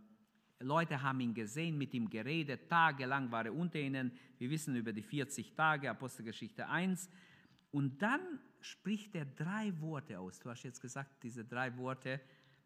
äh, 0.60 0.64
Leute 0.64 1.02
haben 1.02 1.18
ihn 1.18 1.34
gesehen, 1.34 1.76
mit 1.76 1.92
ihm 1.92 2.08
geredet, 2.08 2.68
tagelang 2.68 3.32
war 3.32 3.46
er 3.46 3.54
unter 3.54 3.80
ihnen. 3.80 4.12
Wir 4.38 4.48
wissen 4.48 4.76
über 4.76 4.92
die 4.92 5.02
40 5.02 5.54
Tage, 5.54 5.90
Apostelgeschichte 5.90 6.68
1. 6.68 7.10
Und 7.72 8.00
dann 8.00 8.20
spricht 8.60 9.16
er 9.16 9.24
drei 9.24 9.72
Worte 9.80 10.20
aus. 10.20 10.38
Du 10.38 10.50
hast 10.50 10.62
jetzt 10.62 10.80
gesagt, 10.80 11.22
diese 11.24 11.44
drei 11.44 11.76
Worte, 11.78 12.20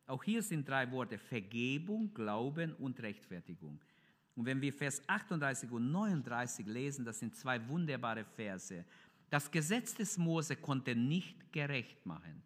auch 0.07 0.23
hier 0.23 0.43
sind 0.43 0.69
drei 0.69 0.91
Worte, 0.91 1.17
Vergebung, 1.17 2.13
Glauben 2.13 2.75
und 2.75 3.01
Rechtfertigung. 3.01 3.81
Und 4.37 4.47
wenn 4.47 4.61
wir 4.61 4.73
Vers 4.73 5.03
38 5.07 5.71
und 5.71 5.91
39 5.93 6.67
lesen, 6.67 7.05
das 7.05 7.21
sind 7.21 7.37
zwei 7.37 7.67
wunderbare 7.69 8.25
Verse. 8.25 8.85
Das 9.31 9.51
Gesetz 9.51 9.95
des 9.95 10.19
Mose 10.19 10.57
konnte 10.57 10.95
nicht 10.95 11.53
gerecht 11.53 12.05
machen. 12.05 12.43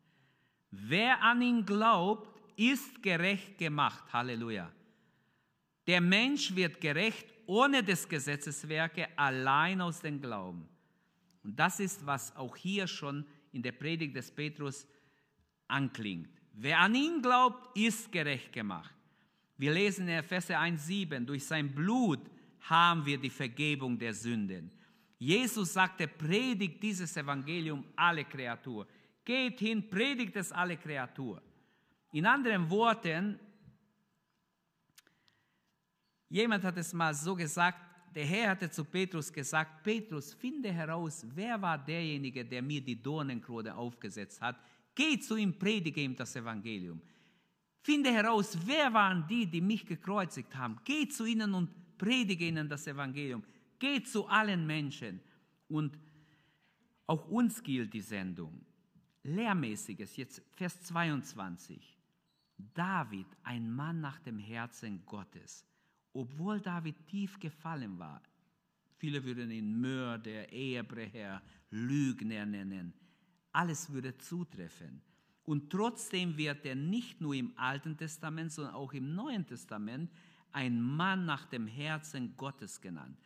Wer 0.70 1.22
an 1.22 1.40
ihn 1.40 1.64
glaubt, 1.64 2.28
ist 2.56 3.02
gerecht 3.02 3.56
gemacht. 3.56 4.12
Halleluja. 4.12 4.70
Der 5.86 6.00
Mensch 6.00 6.54
wird 6.54 6.80
gerecht 6.80 7.26
ohne 7.46 7.82
des 7.82 8.06
Gesetzeswerke, 8.06 9.08
allein 9.16 9.80
aus 9.80 10.00
dem 10.00 10.20
Glauben. 10.20 10.68
Und 11.42 11.58
das 11.58 11.80
ist, 11.80 12.04
was 12.04 12.36
auch 12.36 12.54
hier 12.56 12.86
schon 12.86 13.24
in 13.52 13.62
der 13.62 13.72
Predigt 13.72 14.14
des 14.14 14.30
Petrus 14.30 14.86
anklingt. 15.66 16.28
Wer 16.52 16.80
an 16.80 16.94
ihn 16.94 17.22
glaubt, 17.22 17.74
ist 17.76 18.12
gerecht 18.12 18.52
gemacht. 18.52 18.94
Wir 19.58 19.72
lesen 19.72 20.06
in 20.08 20.14
Epheser 20.14 20.58
1,7, 20.58 21.24
durch 21.24 21.44
sein 21.44 21.74
Blut 21.74 22.20
haben 22.60 23.04
wir 23.04 23.18
die 23.18 23.28
Vergebung 23.30 23.98
der 23.98 24.14
Sünden. 24.14 24.70
Jesus 25.18 25.72
sagte, 25.72 26.06
predigt 26.06 26.80
dieses 26.80 27.16
Evangelium 27.16 27.84
alle 27.96 28.24
Kreatur. 28.24 28.86
Geht 29.24 29.58
hin, 29.58 29.90
predigt 29.90 30.36
es 30.36 30.52
alle 30.52 30.76
Kreatur. 30.76 31.42
In 32.12 32.24
anderen 32.24 32.70
Worten, 32.70 33.38
jemand 36.28 36.62
hat 36.62 36.76
es 36.78 36.92
mal 36.92 37.12
so 37.12 37.34
gesagt, 37.34 37.78
der 38.14 38.24
Herr 38.24 38.50
hatte 38.50 38.70
zu 38.70 38.84
Petrus 38.84 39.32
gesagt, 39.32 39.82
Petrus, 39.82 40.34
finde 40.34 40.72
heraus, 40.72 41.26
wer 41.34 41.60
war 41.60 41.76
derjenige, 41.76 42.44
der 42.44 42.62
mir 42.62 42.80
die 42.80 43.02
Dornenkrone 43.02 43.74
aufgesetzt 43.74 44.40
hat. 44.40 44.56
Geh 44.94 45.18
zu 45.18 45.36
ihm, 45.36 45.58
predige 45.58 46.00
ihm 46.00 46.14
das 46.14 46.34
Evangelium. 46.36 47.02
Finde 47.82 48.12
heraus, 48.12 48.56
wer 48.66 48.92
waren 48.92 49.26
die, 49.28 49.46
die 49.46 49.60
mich 49.60 49.86
gekreuzigt 49.86 50.54
haben. 50.54 50.78
Geh 50.84 51.08
zu 51.08 51.24
ihnen 51.24 51.54
und 51.54 51.70
predige 51.96 52.46
ihnen 52.46 52.68
das 52.68 52.86
Evangelium. 52.86 53.42
Geh 53.78 54.02
zu 54.02 54.26
allen 54.26 54.66
Menschen. 54.66 55.20
Und 55.68 55.98
auch 57.06 57.26
uns 57.28 57.62
gilt 57.62 57.94
die 57.94 58.00
Sendung. 58.00 58.64
Lehrmäßiges, 59.22 60.16
jetzt 60.16 60.42
Vers 60.52 60.82
22. 60.82 61.98
David, 62.74 63.26
ein 63.44 63.70
Mann 63.70 64.00
nach 64.00 64.18
dem 64.20 64.38
Herzen 64.38 65.04
Gottes, 65.06 65.64
obwohl 66.12 66.60
David 66.60 67.06
tief 67.06 67.38
gefallen 67.38 67.98
war, 67.98 68.22
viele 68.96 69.22
würden 69.22 69.50
ihn 69.50 69.80
Mörder, 69.80 70.50
Ehebrecher, 70.50 71.40
Lügner 71.70 72.46
nennen, 72.46 72.92
alles 73.52 73.90
würde 73.92 74.16
zutreffen. 74.18 75.00
Und 75.48 75.70
trotzdem 75.70 76.36
wird 76.36 76.66
er 76.66 76.74
nicht 76.74 77.22
nur 77.22 77.32
im 77.32 77.56
Alten 77.56 77.96
Testament, 77.96 78.52
sondern 78.52 78.74
auch 78.74 78.92
im 78.92 79.14
Neuen 79.14 79.46
Testament 79.46 80.10
ein 80.52 80.78
Mann 80.78 81.24
nach 81.24 81.46
dem 81.46 81.66
Herzen 81.66 82.36
Gottes 82.36 82.82
genannt. 82.82 83.16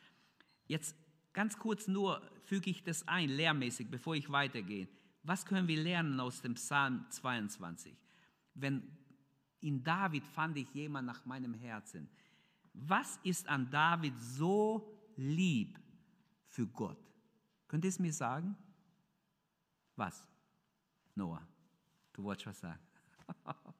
Jetzt 0.68 0.94
ganz 1.32 1.58
kurz 1.58 1.88
nur 1.88 2.22
füge 2.44 2.70
ich 2.70 2.84
das 2.84 3.08
ein, 3.08 3.28
lehrmäßig, 3.28 3.90
bevor 3.90 4.14
ich 4.14 4.30
weitergehe. 4.30 4.86
Was 5.24 5.44
können 5.44 5.66
wir 5.66 5.82
lernen 5.82 6.20
aus 6.20 6.40
dem 6.40 6.54
Psalm 6.54 7.04
22? 7.10 7.92
Wenn 8.54 8.84
in 9.58 9.82
David 9.82 10.24
fand 10.24 10.56
ich 10.58 10.72
jemand 10.74 11.08
nach 11.08 11.24
meinem 11.24 11.54
Herzen. 11.54 12.08
Was 12.72 13.18
ist 13.24 13.48
an 13.48 13.68
David 13.68 14.14
so 14.20 14.96
lieb 15.16 15.76
für 16.46 16.68
Gott? 16.68 17.02
Könnt 17.66 17.84
ihr 17.84 17.88
es 17.88 17.98
mir 17.98 18.12
sagen? 18.12 18.56
Was? 19.96 20.24
Noah, 21.16 21.44
du 22.12 22.22
wolltest 22.24 22.46
was 22.46 22.60
sagen. 22.60 22.82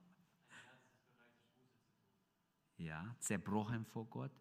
ja, 2.79 3.17
zerbrochen 3.21 3.85
vor 3.85 4.07
Gott, 4.07 4.33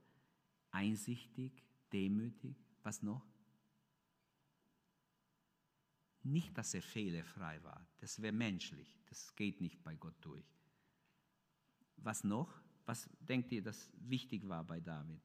einsichtig, 0.72 1.64
demütig. 1.92 2.56
Was 2.84 3.04
noch? 3.04 3.26
Nicht, 6.24 6.58
dass 6.58 6.74
er 6.74 6.82
fehlerfrei 6.82 7.64
war. 7.64 7.86
Das 8.00 8.22
wäre 8.22 8.34
menschlich. 8.34 9.00
Das 9.08 9.36
geht 9.36 9.60
nicht 9.60 9.84
bei 9.84 9.96
Gott 9.96 10.16
durch. 10.22 10.46
Was 11.98 12.24
noch? 12.24 12.62
Was 12.86 13.10
denkt 13.20 13.52
ihr, 13.52 13.62
das 13.62 13.92
wichtig 13.96 14.48
war 14.48 14.64
bei 14.64 14.80
David? 14.80 15.22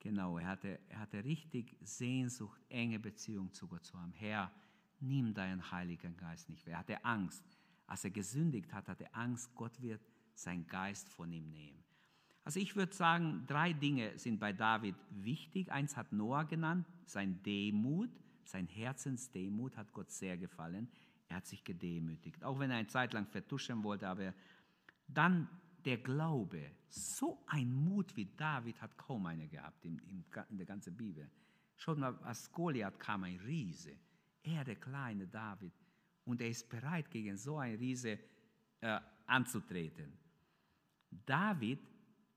Genau, 0.00 0.38
er 0.38 0.46
hatte, 0.46 0.80
er 0.88 0.98
hatte 1.00 1.22
richtig 1.22 1.76
Sehnsucht, 1.82 2.60
enge 2.70 2.98
Beziehung 2.98 3.52
zu 3.52 3.68
Gott 3.68 3.84
zu 3.84 4.00
haben. 4.00 4.12
Herr, 4.12 4.50
nimm 5.00 5.34
deinen 5.34 5.70
Heiligen 5.70 6.16
Geist 6.16 6.48
nicht 6.48 6.66
Er 6.66 6.78
hatte 6.78 7.04
Angst. 7.04 7.44
Als 7.86 8.04
er 8.04 8.10
gesündigt 8.10 8.72
hat, 8.72 8.88
hatte 8.88 9.04
er 9.04 9.16
Angst, 9.16 9.54
Gott 9.54 9.80
wird 9.80 10.00
seinen 10.34 10.66
Geist 10.66 11.08
von 11.08 11.32
ihm 11.32 11.50
nehmen. 11.50 11.82
Also 12.44 12.60
ich 12.60 12.76
würde 12.76 12.94
sagen, 12.94 13.44
drei 13.46 13.72
Dinge 13.72 14.18
sind 14.18 14.38
bei 14.40 14.52
David 14.52 14.94
wichtig. 15.10 15.70
Eins 15.70 15.96
hat 15.96 16.12
Noah 16.12 16.44
genannt, 16.44 16.86
sein 17.06 17.42
Demut, 17.42 18.10
sein 18.44 18.66
Herzensdemut 18.66 19.76
hat 19.76 19.92
Gott 19.92 20.10
sehr 20.10 20.36
gefallen. 20.36 20.88
Er 21.28 21.36
hat 21.36 21.46
sich 21.46 21.62
gedemütigt, 21.62 22.42
auch 22.42 22.58
wenn 22.58 22.70
er 22.70 22.78
eine 22.78 22.88
Zeit 22.88 23.12
lang 23.12 23.26
vertuschen 23.26 23.82
wollte, 23.84 24.08
aber 24.08 24.34
dann 25.06 25.48
der 25.84 25.98
Glaube. 25.98 26.72
So 26.88 27.42
ein 27.46 27.72
Mut 27.72 28.16
wie 28.16 28.26
David 28.36 28.80
hat 28.80 28.96
kaum 28.96 29.26
einer 29.26 29.46
gehabt 29.46 29.84
in, 29.84 29.98
in, 30.08 30.24
in 30.48 30.56
der 30.56 30.66
ganzen 30.66 30.96
Bibel. 30.96 31.30
Schaut 31.76 31.98
mal, 31.98 32.18
als 32.22 32.50
Goliath 32.50 32.98
kam 32.98 33.24
ein 33.24 33.38
Riese. 33.38 33.92
Er, 34.42 34.64
der 34.64 34.76
kleine 34.76 35.26
David. 35.26 35.72
Und 36.24 36.40
er 36.40 36.48
ist 36.48 36.68
bereit, 36.68 37.10
gegen 37.10 37.36
so 37.36 37.58
ein 37.58 37.76
Riese 37.76 38.18
äh, 38.80 39.00
anzutreten. 39.26 40.12
David, 41.10 41.80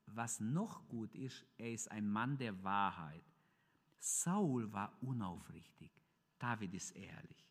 was 0.08 0.40
noch 0.40 0.88
gut 0.88 1.14
ist, 1.16 1.46
er 1.58 1.72
ist 1.72 1.90
ein 1.92 2.10
Mann 2.10 2.38
der 2.38 2.64
Wahrheit. 2.64 3.24
Saul 4.00 4.72
war 4.74 4.98
unaufrichtig. 5.02 5.92
David 6.38 6.74
ist 6.74 6.92
ehrlich. 6.92 7.48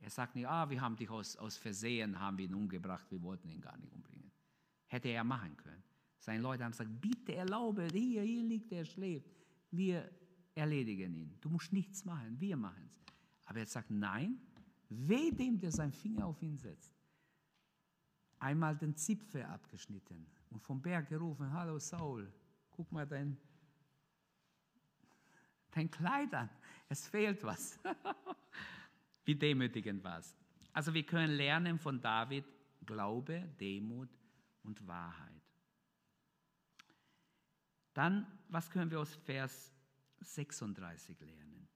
Er 0.00 0.10
sagt 0.10 0.34
nicht, 0.34 0.46
ah, 0.46 0.68
wir 0.68 0.80
haben 0.80 0.96
dich 0.96 1.10
aus, 1.10 1.36
aus 1.36 1.56
Versehen, 1.56 2.18
haben 2.18 2.38
wir 2.38 2.46
ihn 2.46 2.54
umgebracht, 2.54 3.06
wir 3.10 3.22
wollten 3.22 3.48
ihn 3.48 3.60
gar 3.60 3.76
nicht 3.76 3.92
umbringen. 3.92 4.30
Hätte 4.86 5.08
er 5.08 5.24
machen 5.24 5.56
können. 5.56 5.82
Seine 6.18 6.42
Leute 6.42 6.64
haben 6.64 6.72
gesagt, 6.72 7.00
bitte 7.00 7.34
erlaube, 7.34 7.88
hier, 7.92 8.22
hier 8.22 8.42
liegt 8.42 8.72
er, 8.72 8.84
schläft. 8.84 9.30
Wir 9.70 10.10
erledigen 10.54 11.14
ihn. 11.14 11.38
Du 11.40 11.48
musst 11.48 11.72
nichts 11.72 12.04
machen, 12.04 12.38
wir 12.38 12.56
machen 12.56 12.90
es. 12.92 12.99
Aber 13.50 13.58
er 13.58 13.66
sagt, 13.66 13.90
nein, 13.90 14.40
weh 14.90 15.32
dem, 15.32 15.58
der 15.58 15.72
seinen 15.72 15.90
Finger 15.90 16.24
auf 16.24 16.40
ihn 16.40 16.56
setzt. 16.56 16.94
Einmal 18.38 18.76
den 18.76 18.94
Zipfel 18.94 19.42
abgeschnitten 19.42 20.24
und 20.50 20.62
vom 20.62 20.80
Berg 20.80 21.08
gerufen, 21.08 21.52
hallo 21.52 21.80
Saul, 21.80 22.32
guck 22.70 22.92
mal 22.92 23.08
dein, 23.08 23.36
dein 25.72 25.90
Kleid 25.90 26.32
an, 26.32 26.48
es 26.88 27.08
fehlt 27.08 27.42
was. 27.42 27.76
Wie 29.24 29.34
demütigend 29.34 30.04
war 30.04 30.20
es. 30.20 30.36
Also 30.72 30.94
wir 30.94 31.04
können 31.04 31.32
lernen 31.32 31.76
von 31.76 32.00
David 32.00 32.44
Glaube, 32.86 33.52
Demut 33.58 34.10
und 34.62 34.86
Wahrheit. 34.86 35.42
Dann, 37.94 38.28
was 38.48 38.70
können 38.70 38.92
wir 38.92 39.00
aus 39.00 39.12
Vers 39.16 39.74
36 40.20 41.18
lernen? 41.22 41.68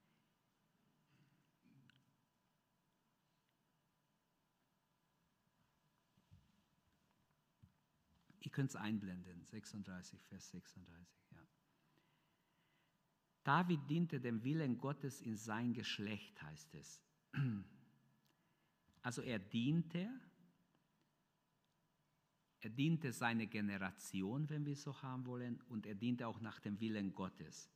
Könnt 8.54 8.70
es 8.70 8.76
einblenden, 8.76 9.44
36, 9.44 10.22
Vers 10.22 10.50
36. 10.50 11.32
Ja. 11.32 11.38
David 13.42 13.80
diente 13.90 14.20
dem 14.20 14.44
Willen 14.44 14.78
Gottes 14.78 15.20
in 15.20 15.36
sein 15.36 15.74
Geschlecht, 15.74 16.40
heißt 16.40 16.74
es. 16.74 17.02
Also 19.02 19.20
er 19.20 19.38
diente, 19.38 20.08
er 22.60 22.70
diente 22.70 23.12
seine 23.12 23.46
Generation, 23.46 24.48
wenn 24.48 24.64
wir 24.64 24.76
so 24.76 25.02
haben 25.02 25.26
wollen, 25.26 25.60
und 25.68 25.84
er 25.84 25.94
diente 25.94 26.26
auch 26.26 26.40
nach 26.40 26.58
dem 26.58 26.80
Willen 26.80 27.14
Gottes. 27.14 27.68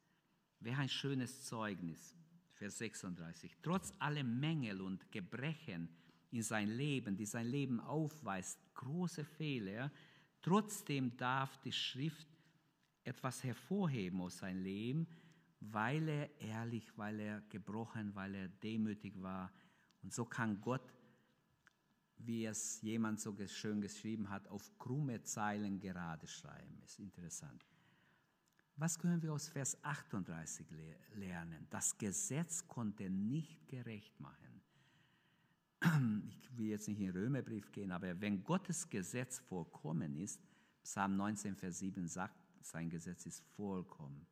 Wäre 0.61 0.81
ein 0.81 0.89
schönes 0.89 1.45
Zeugnis, 1.45 2.17
Vers 2.55 2.79
36. 2.79 3.59
Trotz 3.61 3.93
aller 3.99 4.25
Mängel 4.25 4.81
und 4.81 5.13
Gebrechen 5.13 5.91
in 6.31 6.43
sein 6.43 6.71
Leben, 6.71 7.15
die 7.19 7.27
sein 7.27 7.47
Leben 7.47 7.79
aufweist, 7.79 8.59
große 8.73 9.25
Fehler, 9.25 9.93
trotzdem 10.43 11.17
darf 11.17 11.57
die 11.59 11.73
Schrift 11.73 12.29
etwas 13.05 13.43
hervorheben 13.43 14.21
aus 14.21 14.39
seinem 14.39 14.63
Leben, 14.63 15.09
weil 15.61 16.09
er 16.09 16.41
ehrlich, 16.41 16.97
weil 16.97 17.21
er 17.21 17.41
gebrochen, 17.49 18.15
weil 18.15 18.35
er 18.35 18.49
demütig 18.49 19.21
war. 19.21 19.53
Und 20.03 20.13
so 20.13 20.25
kann 20.25 20.61
Gott, 20.61 20.95
wie 22.19 22.45
es 22.45 22.81
jemand 22.83 23.21
so 23.21 23.35
schön 23.47 23.81
geschrieben 23.81 24.29
hat, 24.29 24.47
auf 24.49 24.77
krumme 24.79 25.23
Zeilen 25.23 25.81
gerade 25.81 26.27
schreiben. 26.27 26.81
Ist 26.85 26.99
interessant. 26.99 27.65
Was 28.77 28.99
können 28.99 29.21
wir 29.23 29.33
aus 29.33 29.49
Vers 29.49 29.83
38 29.83 30.67
lernen? 31.15 31.67
Das 31.71 31.99
Gesetz 31.99 32.67
konnte 32.69 33.11
nicht 33.11 33.67
gerecht 33.67 34.21
machen. 34.21 34.48
Ich 35.81 36.59
will 36.59 36.69
jetzt 36.69 36.89
nicht 36.89 37.01
in 37.01 37.07
den 37.07 37.17
Römerbrief 37.17 37.71
gehen, 37.71 37.93
aber 37.93 38.21
wenn 38.21 38.43
Gottes 38.45 38.89
Gesetz 38.89 39.39
vollkommen 39.39 40.17
ist, 40.17 40.41
Psalm 40.83 41.17
19, 41.17 41.55
Vers 41.55 41.79
7 41.79 42.07
sagt, 42.09 42.35
sein 42.63 42.91
Gesetz 42.91 43.27
ist 43.27 43.43
vollkommen. 43.57 44.27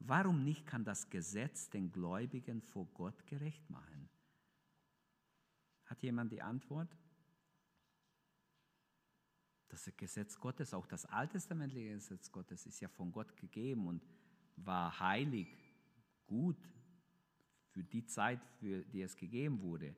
Warum 0.00 0.44
nicht 0.44 0.66
kann 0.66 0.84
das 0.84 1.08
Gesetz 1.10 1.68
den 1.70 1.92
Gläubigen 1.92 2.60
vor 2.62 2.86
Gott 2.94 3.26
gerecht 3.26 3.68
machen? 3.70 4.08
Hat 5.84 6.02
jemand 6.02 6.32
die 6.32 6.42
Antwort? 6.42 6.96
Das 9.68 9.90
Gesetz 9.96 10.38
Gottes, 10.38 10.74
auch 10.74 10.86
das 10.86 11.06
alttestamentliche 11.06 11.90
Gesetz 11.94 12.32
Gottes, 12.32 12.66
ist 12.66 12.80
ja 12.80 12.88
von 12.88 13.12
Gott 13.12 13.36
gegeben 13.36 13.86
und 13.86 14.02
war 14.56 14.98
heilig, 14.98 15.48
gut 16.26 16.56
für 17.68 17.84
die 17.84 18.04
Zeit, 18.04 18.40
für 18.58 18.82
die 18.84 19.02
es 19.02 19.16
gegeben 19.16 19.60
wurde. 19.60 19.94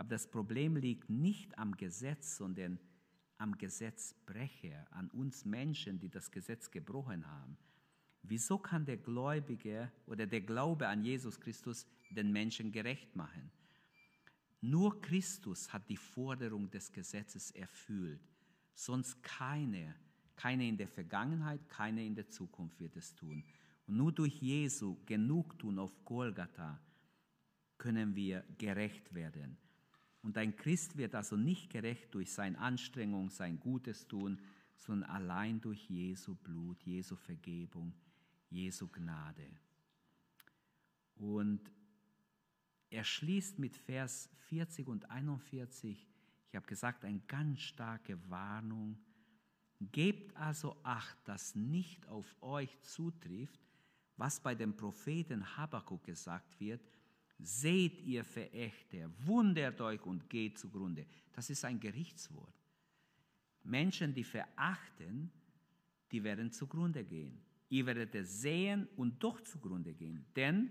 Aber 0.00 0.08
das 0.08 0.26
Problem 0.26 0.76
liegt 0.76 1.10
nicht 1.10 1.58
am 1.58 1.76
Gesetz, 1.76 2.38
sondern 2.38 2.78
am 3.36 3.58
Gesetzbrecher, 3.58 4.86
an 4.92 5.10
uns 5.10 5.44
Menschen, 5.44 6.00
die 6.00 6.08
das 6.08 6.30
Gesetz 6.30 6.70
gebrochen 6.70 7.26
haben. 7.26 7.58
Wieso 8.22 8.56
kann 8.56 8.86
der 8.86 8.96
Gläubige 8.96 9.92
oder 10.06 10.26
der 10.26 10.40
Glaube 10.40 10.88
an 10.88 11.04
Jesus 11.04 11.38
Christus 11.38 11.86
den 12.08 12.32
Menschen 12.32 12.72
gerecht 12.72 13.14
machen? 13.14 13.50
Nur 14.62 15.02
Christus 15.02 15.70
hat 15.70 15.86
die 15.90 15.98
Forderung 15.98 16.70
des 16.70 16.90
Gesetzes 16.90 17.50
erfüllt, 17.50 18.26
sonst 18.72 19.22
keine, 19.22 19.94
keine 20.34 20.66
in 20.66 20.78
der 20.78 20.88
Vergangenheit, 20.88 21.68
keine 21.68 22.06
in 22.06 22.14
der 22.14 22.30
Zukunft 22.30 22.80
wird 22.80 22.96
es 22.96 23.14
tun. 23.14 23.44
Und 23.86 23.98
nur 23.98 24.12
durch 24.12 24.40
Jesu 24.40 24.96
Genugtun 25.04 25.78
auf 25.78 25.94
Golgatha 26.06 26.80
können 27.76 28.16
wir 28.16 28.46
gerecht 28.56 29.12
werden. 29.12 29.58
Und 30.22 30.36
ein 30.36 30.54
Christ 30.56 30.96
wird 30.96 31.14
also 31.14 31.36
nicht 31.36 31.70
gerecht 31.70 32.14
durch 32.14 32.32
seine 32.32 32.58
Anstrengung, 32.58 33.30
sein 33.30 33.58
Gutes 33.58 34.06
tun, 34.06 34.38
sondern 34.76 35.10
allein 35.10 35.60
durch 35.60 35.88
Jesu 35.88 36.34
Blut, 36.34 36.82
Jesu 36.82 37.16
Vergebung, 37.16 37.94
Jesu 38.50 38.88
Gnade. 38.88 39.46
Und 41.16 41.60
er 42.90 43.04
schließt 43.04 43.58
mit 43.58 43.76
Vers 43.76 44.28
40 44.48 44.88
und 44.88 45.10
41, 45.10 46.08
ich 46.48 46.56
habe 46.56 46.66
gesagt, 46.66 47.04
eine 47.04 47.20
ganz 47.20 47.60
starke 47.60 48.18
Warnung. 48.28 48.98
Gebt 49.92 50.36
also 50.36 50.76
Acht, 50.82 51.16
dass 51.24 51.54
nicht 51.54 52.06
auf 52.08 52.36
euch 52.42 52.80
zutrifft, 52.82 53.60
was 54.16 54.40
bei 54.40 54.54
dem 54.54 54.76
Propheten 54.76 55.56
Habakkuk 55.56 56.04
gesagt 56.04 56.58
wird, 56.58 56.82
Seht 57.42 58.00
ihr 58.02 58.24
Verächter, 58.24 59.10
wundert 59.24 59.80
euch 59.80 60.04
und 60.04 60.28
geht 60.28 60.58
zugrunde. 60.58 61.06
Das 61.32 61.50
ist 61.50 61.64
ein 61.64 61.80
Gerichtswort. 61.80 62.54
Menschen, 63.62 64.14
die 64.14 64.24
verachten, 64.24 65.30
die 66.12 66.22
werden 66.22 66.50
zugrunde 66.50 67.04
gehen. 67.04 67.40
Ihr 67.68 67.86
werdet 67.86 68.14
es 68.14 68.40
sehen 68.40 68.88
und 68.96 69.22
doch 69.22 69.40
zugrunde 69.40 69.94
gehen. 69.94 70.26
Denn 70.34 70.70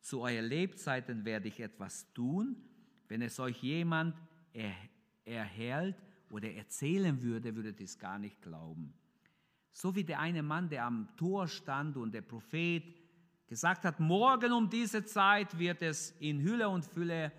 zu 0.00 0.20
euren 0.20 0.46
Lebzeiten 0.46 1.24
werde 1.24 1.48
ich 1.48 1.60
etwas 1.60 2.12
tun, 2.12 2.56
wenn 3.08 3.22
es 3.22 3.38
euch 3.38 3.62
jemand 3.62 4.16
er, 4.52 4.74
erhält 5.24 5.96
oder 6.30 6.52
erzählen 6.52 7.22
würde, 7.22 7.54
würdet 7.54 7.78
ihr 7.80 7.84
es 7.84 7.98
gar 7.98 8.18
nicht 8.18 8.42
glauben. 8.42 8.92
So 9.70 9.94
wie 9.94 10.04
der 10.04 10.18
eine 10.18 10.42
Mann, 10.42 10.68
der 10.68 10.84
am 10.84 11.08
Tor 11.16 11.46
stand 11.46 11.96
und 11.96 12.12
der 12.12 12.22
Prophet 12.22 12.82
gesagt 13.52 13.84
hat, 13.84 14.00
morgen 14.00 14.50
um 14.50 14.66
diese 14.66 15.04
Zeit 15.04 15.58
wird 15.58 15.82
es 15.82 16.12
in 16.20 16.40
Hülle 16.40 16.66
und 16.70 16.86
Fülle 16.86 17.30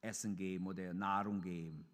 Essen 0.00 0.36
geben 0.36 0.68
oder 0.68 0.94
Nahrung 0.94 1.40
geben. 1.40 1.84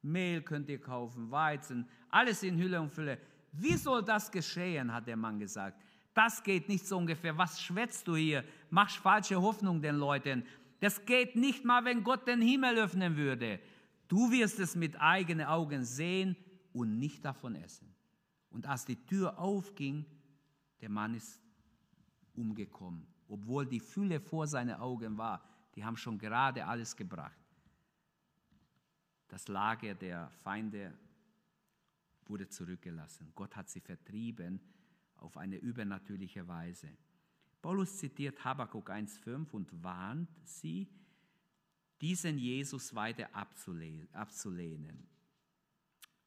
Mehl 0.00 0.40
könnt 0.40 0.70
ihr 0.70 0.80
kaufen, 0.80 1.30
Weizen, 1.30 1.86
alles 2.08 2.42
in 2.42 2.56
Hülle 2.56 2.80
und 2.80 2.90
Fülle. 2.90 3.18
Wie 3.52 3.76
soll 3.76 4.02
das 4.02 4.30
geschehen, 4.30 4.90
hat 4.90 5.06
der 5.06 5.18
Mann 5.18 5.38
gesagt. 5.38 5.78
Das 6.14 6.42
geht 6.42 6.66
nicht 6.66 6.86
so 6.86 6.96
ungefähr. 6.96 7.36
Was 7.36 7.60
schwätzt 7.60 8.08
du 8.08 8.16
hier? 8.16 8.42
Machst 8.70 8.96
falsche 8.96 9.38
Hoffnung 9.38 9.82
den 9.82 9.96
Leuten. 9.96 10.42
Das 10.80 11.04
geht 11.04 11.36
nicht 11.36 11.62
mal, 11.62 11.84
wenn 11.84 12.02
Gott 12.02 12.26
den 12.26 12.40
Himmel 12.40 12.78
öffnen 12.78 13.18
würde. 13.18 13.60
Du 14.08 14.30
wirst 14.30 14.58
es 14.60 14.74
mit 14.74 14.98
eigenen 14.98 15.46
Augen 15.46 15.84
sehen 15.84 16.34
und 16.72 16.98
nicht 16.98 17.22
davon 17.22 17.54
essen. 17.54 17.94
Und 18.48 18.66
als 18.66 18.86
die 18.86 19.04
Tür 19.04 19.38
aufging, 19.38 20.06
der 20.80 20.88
Mann 20.88 21.14
ist 21.14 21.45
umgekommen, 22.36 23.06
obwohl 23.28 23.66
die 23.66 23.80
Fülle 23.80 24.20
vor 24.20 24.46
seinen 24.46 24.76
Augen 24.76 25.16
war. 25.18 25.42
Die 25.74 25.84
haben 25.84 25.96
schon 25.96 26.18
gerade 26.18 26.64
alles 26.64 26.96
gebracht. 26.96 27.36
Das 29.28 29.48
Lager 29.48 29.94
der 29.94 30.30
Feinde 30.30 30.92
wurde 32.26 32.48
zurückgelassen. 32.48 33.32
Gott 33.34 33.54
hat 33.56 33.68
sie 33.68 33.80
vertrieben 33.80 34.60
auf 35.16 35.36
eine 35.36 35.56
übernatürliche 35.56 36.46
Weise. 36.46 36.88
Paulus 37.62 37.98
zitiert 37.98 38.44
Habakkuk 38.44 38.90
1,5 38.90 39.50
und 39.50 39.82
warnt 39.82 40.28
sie, 40.44 40.88
diesen 42.00 42.38
Jesus 42.38 42.94
weiter 42.94 43.28
abzulehnen. 43.34 45.08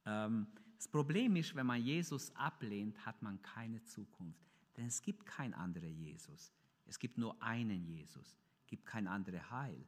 Ähm, 0.06 0.48
das 0.76 0.88
Problem 0.88 1.36
ist, 1.36 1.56
wenn 1.56 1.66
man 1.66 1.82
Jesus 1.82 2.36
ablehnt, 2.36 3.06
hat 3.06 3.22
man 3.22 3.42
keine 3.42 3.84
Zukunft. 3.84 4.49
Denn 4.80 4.88
es 4.88 5.02
gibt 5.02 5.26
keinen 5.26 5.54
anderen 5.54 5.94
Jesus. 5.94 6.54
Es 6.86 6.98
gibt 6.98 7.18
nur 7.18 7.42
einen 7.44 7.86
Jesus. 7.86 8.38
Es 8.62 8.68
gibt 8.68 8.86
kein 8.86 9.08
anderes 9.08 9.52
Heil. 9.52 9.86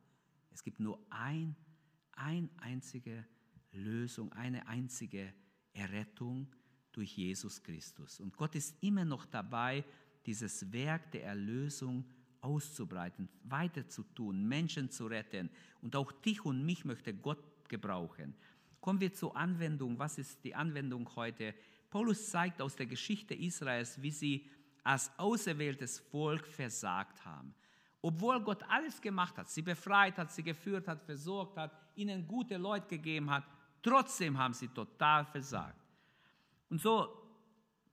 Es 0.52 0.62
gibt 0.62 0.82
nur 0.82 1.00
ein, 1.10 1.56
ein 2.12 2.50
einzige 2.58 3.26
Lösung, 3.72 4.34
eine 4.34 4.68
einzige 4.68 5.34
Errettung 5.72 6.54
durch 6.92 7.16
Jesus 7.16 7.64
Christus. 7.64 8.20
Und 8.20 8.36
Gott 8.36 8.54
ist 8.54 8.76
immer 8.84 9.06
noch 9.06 9.26
dabei, 9.26 9.86
dieses 10.26 10.70
Werk 10.74 11.10
der 11.12 11.24
Erlösung 11.24 12.06
auszubreiten, 12.42 13.30
weiter 13.44 13.88
zu 13.88 14.04
tun, 14.04 14.46
Menschen 14.46 14.90
zu 14.90 15.08
retten. 15.08 15.50
Und 15.82 15.96
auch 15.96 16.12
dich 16.12 16.44
und 16.44 16.66
mich 16.66 16.84
möchte 16.84 17.14
Gott 17.14 17.70
gebrauchen. 17.70 18.36
Kommen 18.82 19.00
wir 19.00 19.14
zur 19.14 19.38
Anwendung. 19.38 19.98
Was 19.98 20.18
ist 20.18 20.44
die 20.44 20.54
Anwendung 20.54 21.10
heute? 21.16 21.56
Paulus 21.90 22.30
zeigt 22.30 22.62
aus 22.62 22.76
der 22.76 22.88
Geschichte 22.88 23.34
Israels, 23.34 24.02
wie 24.02 24.12
sie 24.12 24.50
als 24.84 25.12
auserwähltes 25.18 26.00
Volk 26.00 26.48
versagt 26.48 27.24
haben. 27.26 27.54
Obwohl 28.02 28.42
Gott 28.42 28.64
alles 28.68 29.00
gemacht 29.00 29.38
hat, 29.38 29.50
sie 29.50 29.62
befreit 29.62 30.18
hat, 30.18 30.32
sie 30.32 30.44
geführt 30.44 30.88
hat, 30.88 31.04
versorgt 31.04 31.58
hat, 31.58 31.72
ihnen 31.96 32.28
gute 32.28 32.58
Leute 32.58 32.88
gegeben 32.88 33.30
hat, 33.30 33.44
trotzdem 33.82 34.38
haben 34.38 34.54
sie 34.54 34.68
total 34.70 35.26
versagt. 35.26 35.80
Und 36.70 36.82
so, 36.82 37.10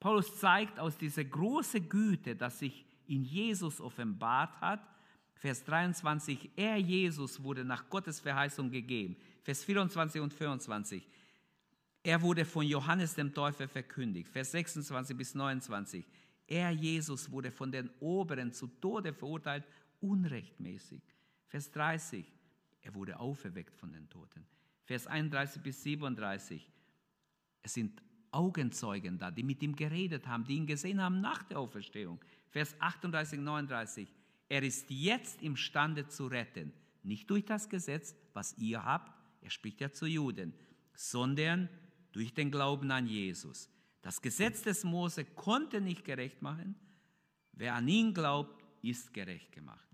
Paulus 0.01 0.39
zeigt 0.39 0.79
aus 0.79 0.97
dieser 0.97 1.25
großen 1.25 1.89
Güte, 1.89 2.37
dass 2.37 2.61
sich 2.61 2.87
in 3.07 3.25
Jesus 3.25 3.81
offenbart 3.81 4.61
hat, 4.61 4.81
Vers 5.35 5.63
23, 5.65 6.51
er 6.57 6.79
Jesus 6.79 7.41
wurde 7.41 7.65
nach 7.65 7.89
Gottes 7.89 8.19
Verheißung 8.19 8.73
gegeben. 8.73 9.17
Vers 9.43 9.63
24 9.63 10.21
und 10.21 10.35
25, 10.35 11.07
er 12.03 12.21
wurde 12.23 12.45
von 12.45 12.67
Johannes 12.67 13.15
dem 13.15 13.33
Täufer 13.33 13.69
verkündigt. 13.69 14.29
Vers 14.29 14.51
26 14.51 15.17
bis 15.17 15.37
29, 15.37 16.05
er, 16.49 16.71
Jesus, 16.71 17.31
wurde 17.31 17.53
von 17.53 17.71
den 17.71 17.91
Oberen 18.01 18.53
zu 18.53 18.67
Tode 18.67 19.13
verurteilt, 19.13 19.65
unrechtmäßig. 20.01 21.03
Vers 21.47 21.71
30, 21.71 22.27
er 22.81 22.95
wurde 22.95 23.19
auferweckt 23.21 23.77
von 23.77 23.93
den 23.93 24.09
Toten. 24.09 24.47
Vers 24.85 25.07
31 25.07 25.63
bis 25.63 25.83
37, 25.83 26.71
es 27.63 27.75
sind 27.75 28.03
Augenzeugen 28.31 29.19
da, 29.19 29.31
die 29.31 29.43
mit 29.43 29.63
ihm 29.63 29.77
geredet 29.77 30.27
haben, 30.27 30.45
die 30.45 30.57
ihn 30.57 30.67
gesehen 30.67 31.03
haben 31.03 31.21
nach 31.21 31.43
der 31.43 31.59
Auferstehung. 31.59 32.19
Vers 32.49 32.75
38, 32.81 33.41
39, 33.41 34.09
er 34.49 34.63
ist 34.63 34.91
jetzt 34.91 35.43
imstande 35.43 36.09
zu 36.09 36.27
retten, 36.27 36.73
nicht 37.03 37.29
durch 37.29 37.45
das 37.45 37.69
Gesetz, 37.69 38.15
was 38.33 38.57
ihr 38.59 38.83
habt, 38.83 39.13
er 39.43 39.51
spricht 39.51 39.81
ja 39.81 39.93
zu 39.93 40.07
Juden, 40.07 40.55
sondern 40.95 41.69
durch 42.13 42.33
den 42.33 42.51
Glauben 42.51 42.91
an 42.91 43.07
Jesus. 43.07 43.71
Das 44.09 44.23
Gesetz 44.23 44.63
des 44.63 44.85
Mose 44.85 45.23
konnte 45.23 45.83
nicht 45.83 46.03
gerecht 46.03 46.41
machen. 46.41 46.75
Wer 47.53 47.75
an 47.75 47.87
ihn 47.89 48.15
glaubt, 48.15 48.65
ist 48.81 49.13
gerecht 49.13 49.53
gemacht. 49.53 49.87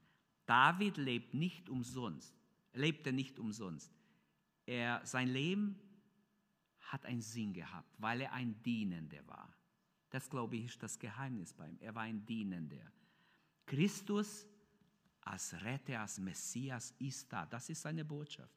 David 0.47 0.99
lebt 0.99 1.35
nicht 1.35 1.69
umsonst, 1.69 2.33
lebte 2.75 3.13
nicht 3.13 3.41
umsonst. 3.41 3.93
Er, 4.67 5.05
sein 5.05 5.27
Leben 5.27 5.81
hat 6.79 7.05
einen 7.07 7.23
Sinn 7.23 7.53
gehabt, 7.53 7.93
weil 7.99 8.21
er 8.21 8.33
ein 8.35 8.63
Dienender 8.63 9.27
war. 9.27 9.53
Das, 10.11 10.31
glaube 10.31 10.59
ich, 10.59 10.67
ist 10.67 10.81
das 10.81 10.97
Geheimnis 10.97 11.53
bei 11.53 11.69
ihm. 11.69 11.79
Er 11.81 11.93
war 11.97 12.03
ein 12.03 12.25
Dienender. 12.25 12.93
Christus 13.67 14.47
als 15.23 15.61
Retter, 15.61 16.03
als 16.03 16.21
Messias 16.21 16.95
ist 17.01 17.33
da. 17.33 17.47
Das 17.47 17.69
ist 17.69 17.83
seine 17.83 18.05
Botschaft. 18.05 18.55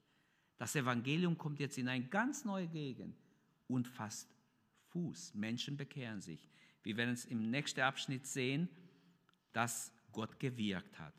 Das 0.55 0.75
Evangelium 0.75 1.35
kommt 1.35 1.59
jetzt 1.59 1.79
in 1.79 1.87
eine 1.87 2.05
ganz 2.05 2.45
neue 2.45 2.67
Gegend 2.67 3.17
und 3.65 3.87
fast 3.87 4.36
Fuß. 4.97 5.35
Menschen 5.35 5.77
bekehren 5.77 6.21
sich. 6.21 6.49
Wir 6.81 6.97
werden 6.97 7.13
es 7.13 7.25
im 7.25 7.51
nächsten 7.51 7.81
Abschnitt 7.81 8.25
sehen, 8.25 8.67
dass 9.53 9.91
Gott 10.11 10.39
gewirkt 10.39 10.97
hat. 10.97 11.13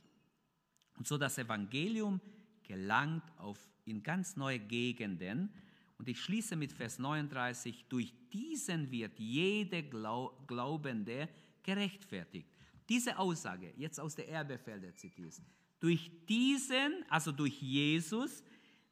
Und 0.96 1.06
so 1.06 1.16
das 1.16 1.38
Evangelium 1.38 2.20
gelangt 2.64 3.22
auf, 3.36 3.58
in 3.84 4.02
ganz 4.02 4.36
neue 4.36 4.58
Gegenden. 4.58 5.50
Und 5.96 6.08
ich 6.08 6.20
schließe 6.20 6.56
mit 6.56 6.72
Vers 6.72 6.98
39, 6.98 7.84
durch 7.88 8.12
diesen 8.32 8.90
wird 8.90 9.16
jeder 9.18 9.82
Glaubende 9.82 11.28
gerechtfertigt. 11.62 12.48
Diese 12.88 13.16
Aussage, 13.16 13.72
jetzt 13.76 14.00
aus 14.00 14.16
der 14.16 14.28
Erbefelder 14.28 14.94
zitiert, 14.96 15.40
durch 15.78 16.10
diesen, 16.28 17.04
also 17.08 17.30
durch 17.30 17.62
Jesus, 17.62 18.42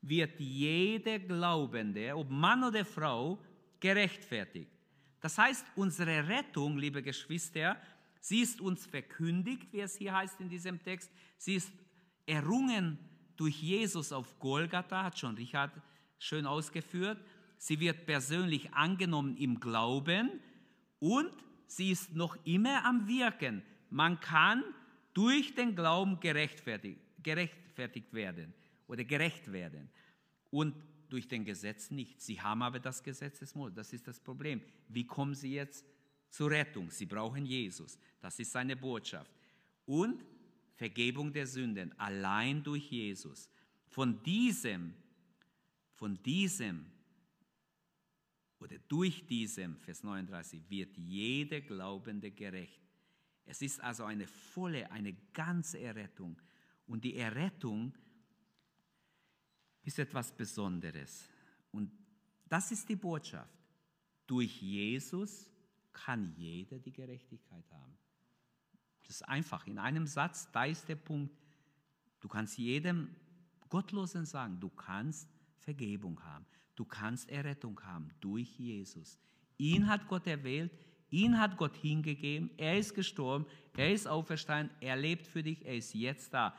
wird 0.00 0.38
jeder 0.38 1.18
Glaubende, 1.18 2.16
ob 2.16 2.30
Mann 2.30 2.62
oder 2.62 2.84
Frau, 2.84 3.42
gerechtfertigt. 3.80 4.75
Das 5.26 5.38
heißt, 5.38 5.66
unsere 5.74 6.28
Rettung, 6.28 6.78
liebe 6.78 7.02
Geschwister, 7.02 7.76
sie 8.20 8.42
ist 8.42 8.60
uns 8.60 8.86
verkündigt, 8.86 9.72
wie 9.72 9.80
es 9.80 9.96
hier 9.96 10.14
heißt 10.14 10.40
in 10.40 10.48
diesem 10.48 10.80
Text, 10.80 11.10
sie 11.36 11.56
ist 11.56 11.72
errungen 12.26 12.96
durch 13.34 13.60
Jesus 13.60 14.12
auf 14.12 14.38
Golgatha, 14.38 15.02
hat 15.02 15.18
schon 15.18 15.34
Richard 15.34 15.72
schön 16.20 16.46
ausgeführt. 16.46 17.18
Sie 17.58 17.80
wird 17.80 18.06
persönlich 18.06 18.72
angenommen 18.72 19.36
im 19.36 19.58
Glauben 19.58 20.30
und 21.00 21.32
sie 21.66 21.90
ist 21.90 22.14
noch 22.14 22.36
immer 22.44 22.84
am 22.84 23.08
Wirken. 23.08 23.64
Man 23.90 24.20
kann 24.20 24.62
durch 25.12 25.56
den 25.56 25.74
Glauben 25.74 26.20
gerechtfertigt, 26.20 27.00
gerechtfertigt 27.24 28.14
werden 28.14 28.54
oder 28.86 29.02
gerecht 29.02 29.50
werden 29.50 29.90
und 30.50 30.76
durch 31.12 31.28
den 31.28 31.44
Gesetz 31.44 31.90
nicht. 31.90 32.20
Sie 32.20 32.40
haben 32.40 32.62
aber 32.62 32.78
das 32.78 33.02
Gesetz 33.02 33.38
des 33.38 33.54
Moses. 33.54 33.74
Das 33.74 33.92
ist 33.92 34.06
das 34.06 34.20
Problem. 34.20 34.60
Wie 34.88 35.06
kommen 35.06 35.34
sie 35.34 35.54
jetzt 35.54 35.84
zur 36.30 36.50
Rettung? 36.50 36.90
Sie 36.90 37.06
brauchen 37.06 37.46
Jesus. 37.46 37.98
Das 38.20 38.38
ist 38.38 38.52
seine 38.52 38.76
Botschaft. 38.76 39.30
Und 39.84 40.24
Vergebung 40.74 41.32
der 41.32 41.46
Sünden 41.46 41.98
allein 41.98 42.62
durch 42.62 42.90
Jesus. 42.90 43.48
Von 43.86 44.22
diesem, 44.22 44.94
von 45.92 46.22
diesem 46.22 46.86
oder 48.58 48.78
durch 48.88 49.26
diesem, 49.26 49.76
Vers 49.76 50.02
39, 50.02 50.62
wird 50.68 50.96
jeder 50.96 51.60
Glaubende 51.60 52.30
gerecht. 52.30 52.80
Es 53.44 53.62
ist 53.62 53.80
also 53.80 54.04
eine 54.04 54.26
volle, 54.26 54.90
eine 54.90 55.14
ganze 55.32 55.78
Errettung. 55.78 56.36
Und 56.86 57.04
die 57.04 57.16
Errettung 57.16 57.94
ist 59.86 59.98
etwas 59.98 60.32
Besonderes. 60.32 61.28
Und 61.70 61.90
das 62.48 62.72
ist 62.72 62.88
die 62.88 62.96
Botschaft. 62.96 63.56
Durch 64.26 64.60
Jesus 64.60 65.48
kann 65.92 66.34
jeder 66.36 66.78
die 66.78 66.92
Gerechtigkeit 66.92 67.64
haben. 67.70 67.96
Das 69.04 69.16
ist 69.16 69.22
einfach. 69.22 69.66
In 69.66 69.78
einem 69.78 70.06
Satz, 70.06 70.50
da 70.50 70.64
ist 70.64 70.88
der 70.88 70.96
Punkt. 70.96 71.34
Du 72.20 72.28
kannst 72.28 72.58
jedem 72.58 73.14
Gottlosen 73.68 74.26
sagen, 74.26 74.58
du 74.58 74.68
kannst 74.68 75.28
Vergebung 75.58 76.22
haben. 76.24 76.44
Du 76.74 76.84
kannst 76.84 77.30
Errettung 77.30 77.80
haben 77.84 78.10
durch 78.20 78.58
Jesus. 78.58 79.18
Ihn 79.56 79.86
hat 79.86 80.08
Gott 80.08 80.26
erwählt, 80.26 80.72
ihn 81.10 81.38
hat 81.38 81.56
Gott 81.56 81.76
hingegeben, 81.76 82.50
er 82.58 82.78
ist 82.78 82.94
gestorben, 82.94 83.46
er 83.76 83.92
ist 83.92 84.06
auferstanden, 84.06 84.74
er 84.80 84.96
lebt 84.96 85.26
für 85.26 85.42
dich, 85.42 85.64
er 85.64 85.76
ist 85.76 85.94
jetzt 85.94 86.34
da. 86.34 86.54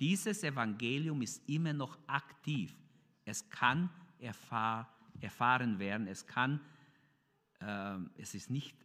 Dieses 0.00 0.42
Evangelium 0.42 1.22
ist 1.22 1.48
immer 1.48 1.72
noch 1.72 1.98
aktiv. 2.06 2.74
Es 3.24 3.48
kann 3.48 3.90
erfahr, 4.18 4.92
erfahren 5.20 5.78
werden, 5.78 6.06
es 6.06 6.26
kann, 6.26 6.60
äh, 7.60 7.98
es 8.16 8.34
ist 8.34 8.50
nicht 8.50 8.76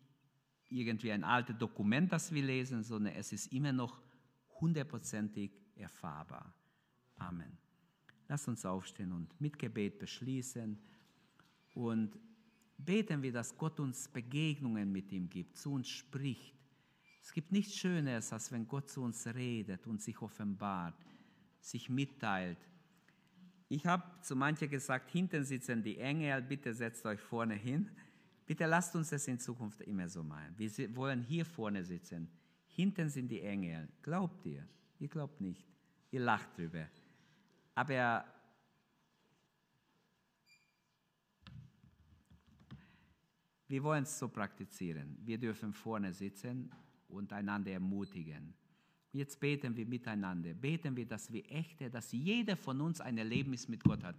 irgendwie 0.69 1.11
ein 1.11 1.23
altes 1.23 1.57
Dokument, 1.57 2.11
das 2.11 2.31
wir 2.31 2.43
lesen, 2.43 2.83
sondern 2.83 3.13
es 3.15 3.33
ist 3.33 3.51
immer 3.51 3.73
noch 3.73 3.99
hundertprozentig 4.61 5.51
erfahrbar. 5.75 6.53
Amen. 7.17 7.57
Lass 8.27 8.47
uns 8.47 8.65
aufstehen 8.65 9.11
und 9.11 9.39
mit 9.41 9.57
Gebet 9.57 9.97
beschließen 9.97 10.77
und 11.73 12.19
beten 12.77 13.21
wir, 13.21 13.31
dass 13.31 13.57
Gott 13.57 13.79
uns 13.79 14.07
Begegnungen 14.07 14.91
mit 14.91 15.11
ihm 15.11 15.29
gibt, 15.29 15.57
zu 15.57 15.73
uns 15.73 15.89
spricht. 15.89 16.55
Es 17.21 17.33
gibt 17.33 17.51
nichts 17.51 17.75
Schöneres, 17.75 18.31
als 18.33 18.51
wenn 18.51 18.67
Gott 18.67 18.89
zu 18.89 19.01
uns 19.01 19.27
redet 19.27 19.85
und 19.87 20.01
sich 20.01 20.21
offenbart, 20.21 20.95
sich 21.59 21.89
mitteilt. 21.89 22.57
Ich 23.67 23.85
habe 23.85 24.03
zu 24.21 24.35
manchen 24.35 24.69
gesagt, 24.69 25.11
hinten 25.11 25.43
sitzen 25.43 25.83
die 25.83 25.99
Engel, 25.99 26.41
bitte 26.41 26.73
setzt 26.73 27.05
euch 27.05 27.19
vorne 27.19 27.53
hin. 27.53 27.89
Bitte 28.45 28.65
lasst 28.65 28.95
uns 28.95 29.09
das 29.09 29.27
in 29.27 29.37
Zukunft 29.37 29.81
immer 29.81 30.09
so 30.09 30.23
machen. 30.23 30.55
Wir 30.57 30.95
wollen 30.95 31.21
hier 31.21 31.45
vorne 31.45 31.83
sitzen. 31.83 32.27
Hinten 32.65 33.09
sind 33.09 33.27
die 33.27 33.41
Engel. 33.41 33.87
Glaubt 34.01 34.43
ihr? 34.45 34.67
Ihr 34.97 35.07
glaubt 35.07 35.39
nicht. 35.39 35.67
Ihr 36.09 36.21
lacht 36.21 36.57
drüber. 36.57 36.87
Aber 37.75 38.25
wir 43.67 43.83
wollen 43.83 44.03
es 44.03 44.17
so 44.17 44.27
praktizieren. 44.27 45.15
Wir 45.23 45.37
dürfen 45.37 45.73
vorne 45.73 46.11
sitzen 46.11 46.71
und 47.09 47.33
einander 47.33 47.71
ermutigen. 47.71 48.53
Jetzt 49.11 49.39
beten 49.39 49.75
wir 49.75 49.85
miteinander. 49.85 50.53
Beten 50.53 50.95
wir, 50.95 51.05
dass 51.05 51.31
wir 51.31 51.43
echte, 51.51 51.89
dass 51.89 52.11
jeder 52.11 52.55
von 52.55 52.79
uns 52.81 53.01
ein 53.01 53.17
Erlebnis 53.17 53.67
mit 53.67 53.83
Gott 53.83 54.03
hat. 54.03 54.15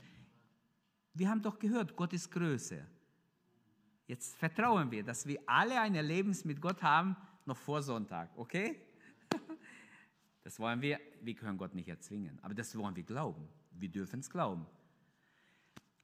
Wir 1.15 1.29
haben 1.29 1.43
doch 1.43 1.59
gehört, 1.59 1.97
Gott 1.97 2.13
ist 2.13 2.31
größer. 2.31 2.85
Jetzt 4.07 4.37
vertrauen 4.37 4.91
wir, 4.91 5.05
dass 5.05 5.27
wir 5.27 5.41
alle 5.47 5.81
ein 5.81 5.95
Erlebnis 5.95 6.45
mit 6.45 6.61
Gott 6.61 6.83
haben, 6.83 7.17
noch 7.47 7.57
vor 7.57 7.83
Sonntag, 7.83 8.31
okay? 8.37 8.77
Das 10.43 10.59
wollen 10.59 10.81
wir, 10.81 10.99
wir 11.21 11.35
können 11.35 11.59
Gott 11.59 11.75
nicht 11.75 11.89
erzwingen, 11.89 12.39
aber 12.43 12.55
das 12.55 12.77
wollen 12.77 12.97
wir 12.97 13.03
glauben. 13.03 13.47
Wir 13.73 13.91
dürfen 13.91 14.21
es 14.21 14.31
glauben. 14.31 14.67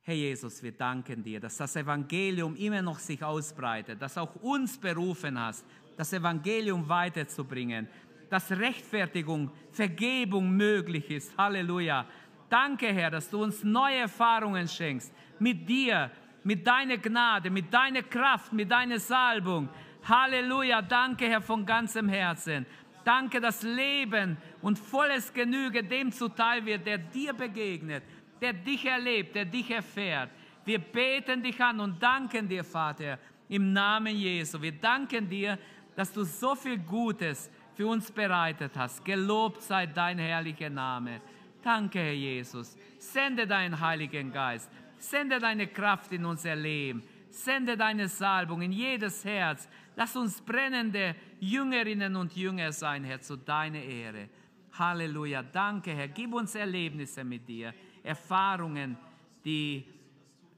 Herr 0.03 0.15
Jesus, 0.15 0.63
wir 0.63 0.71
danken 0.71 1.25
dir, 1.25 1.41
dass 1.41 1.57
das 1.57 1.75
Evangelium 1.75 2.55
immer 2.55 2.81
noch 2.81 3.01
sich 3.01 3.25
ausbreitet, 3.25 4.01
dass 4.01 4.17
auch 4.17 4.37
uns 4.37 4.79
berufen 4.79 5.41
hast, 5.41 5.65
das 5.97 6.13
Evangelium 6.13 6.89
weiterzubringen, 6.89 7.89
dass 8.29 8.51
Rechtfertigung, 8.51 9.51
Vergebung 9.71 10.51
möglich 10.51 11.11
ist. 11.11 11.37
Halleluja. 11.37 12.07
Danke, 12.49 12.93
Herr, 12.93 13.11
dass 13.11 13.29
du 13.31 13.43
uns 13.43 13.65
neue 13.65 13.99
Erfahrungen 13.99 14.69
schenkst 14.69 15.13
mit 15.39 15.69
dir, 15.69 16.11
mit 16.45 16.67
deiner 16.67 16.97
Gnade, 16.97 17.51
mit 17.51 17.73
deiner 17.73 18.03
Kraft, 18.03 18.53
mit 18.53 18.71
deiner 18.71 18.99
Salbung. 18.99 19.69
Halleluja, 20.05 20.83
danke 20.83 21.27
Herr 21.27 21.41
von 21.41 21.67
ganzem 21.67 22.09
Herzen. 22.09 22.67
Danke, 23.05 23.41
dass 23.41 23.63
Leben 23.63 24.37
und 24.63 24.79
volles 24.79 25.33
Genüge 25.33 25.83
dem 25.83 26.11
zuteil 26.11 26.65
wird, 26.65 26.87
der 26.87 26.99
dir 26.99 27.33
begegnet, 27.33 28.03
der 28.41 28.53
dich 28.53 28.85
erlebt, 28.85 29.35
der 29.35 29.45
dich 29.45 29.71
erfährt. 29.71 30.31
Wir 30.65 30.79
beten 30.81 31.43
dich 31.43 31.61
an 31.61 31.79
und 31.81 32.03
danken 32.03 32.49
dir, 32.49 32.65
Vater, 32.65 33.19
im 33.49 33.73
Namen 33.73 34.17
Jesu. 34.17 34.61
Wir 34.61 34.73
danken 34.73 35.29
dir, 35.29 35.59
dass 35.97 36.13
du 36.13 36.25
so 36.25 36.55
viel 36.55 36.79
Gutes 36.79 37.51
für 37.75 37.89
uns 37.89 38.13
bereitet 38.13 38.73
hast. 38.77 39.05
Gelobt 39.05 39.63
sei 39.63 39.87
dein 39.87 40.19
herrlicher 40.19 40.71
Name. 40.71 41.21
Danke, 41.63 41.99
Herr 41.99 42.13
Jesus. 42.13 42.77
Sende 42.99 43.47
deinen 43.47 43.81
Heiligen 43.81 44.31
Geist. 44.31 44.71
Sende 44.99 45.39
deine 45.39 45.67
Kraft 45.67 46.13
in 46.13 46.25
unser 46.25 46.55
Leben. 46.55 47.03
Sende 47.31 47.77
deine 47.77 48.09
Salbung 48.09 48.63
in 48.63 48.73
jedes 48.73 49.25
Herz. 49.25 49.69
Lass 49.97 50.17
uns 50.17 50.41
brennende 50.41 51.17
Jüngerinnen 51.41 52.17
und 52.17 52.37
Jünger 52.37 52.73
sein, 52.73 53.05
Herr, 53.05 53.21
zu 53.21 53.37
deiner 53.37 53.83
Ehre. 53.83 54.29
Halleluja. 54.73 55.43
Danke, 55.43 55.93
Herr. 55.93 56.09
Gib 56.09 56.35
uns 56.35 56.55
Erlebnisse 56.55 57.25
mit 57.25 57.49
dir. 57.49 57.75
Erfahrungen, 58.03 58.97
die 59.45 59.85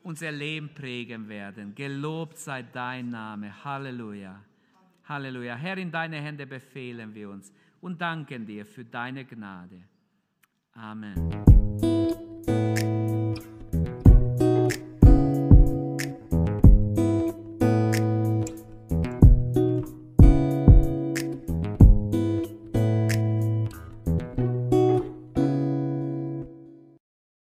unser 0.03 0.31
Leben 0.31 0.73
prägen 0.75 1.29
werden. 1.29 1.75
Gelobt 1.75 2.39
sei 2.39 2.63
dein 2.63 3.11
Name. 3.11 3.65
Halleluja. 3.65 4.41
Halleluja. 5.09 5.57
Herr, 5.57 5.79
in 5.79 5.91
deine 5.91 6.17
Hände 6.21 6.47
befehlen 6.47 7.15
wir 7.15 7.31
uns 7.31 7.53
und 7.81 8.01
danken 8.01 8.47
dir 8.47 8.67
für 8.67 8.85
deine 8.85 9.25
Gnade. 9.25 9.83
Amen. 10.75 11.31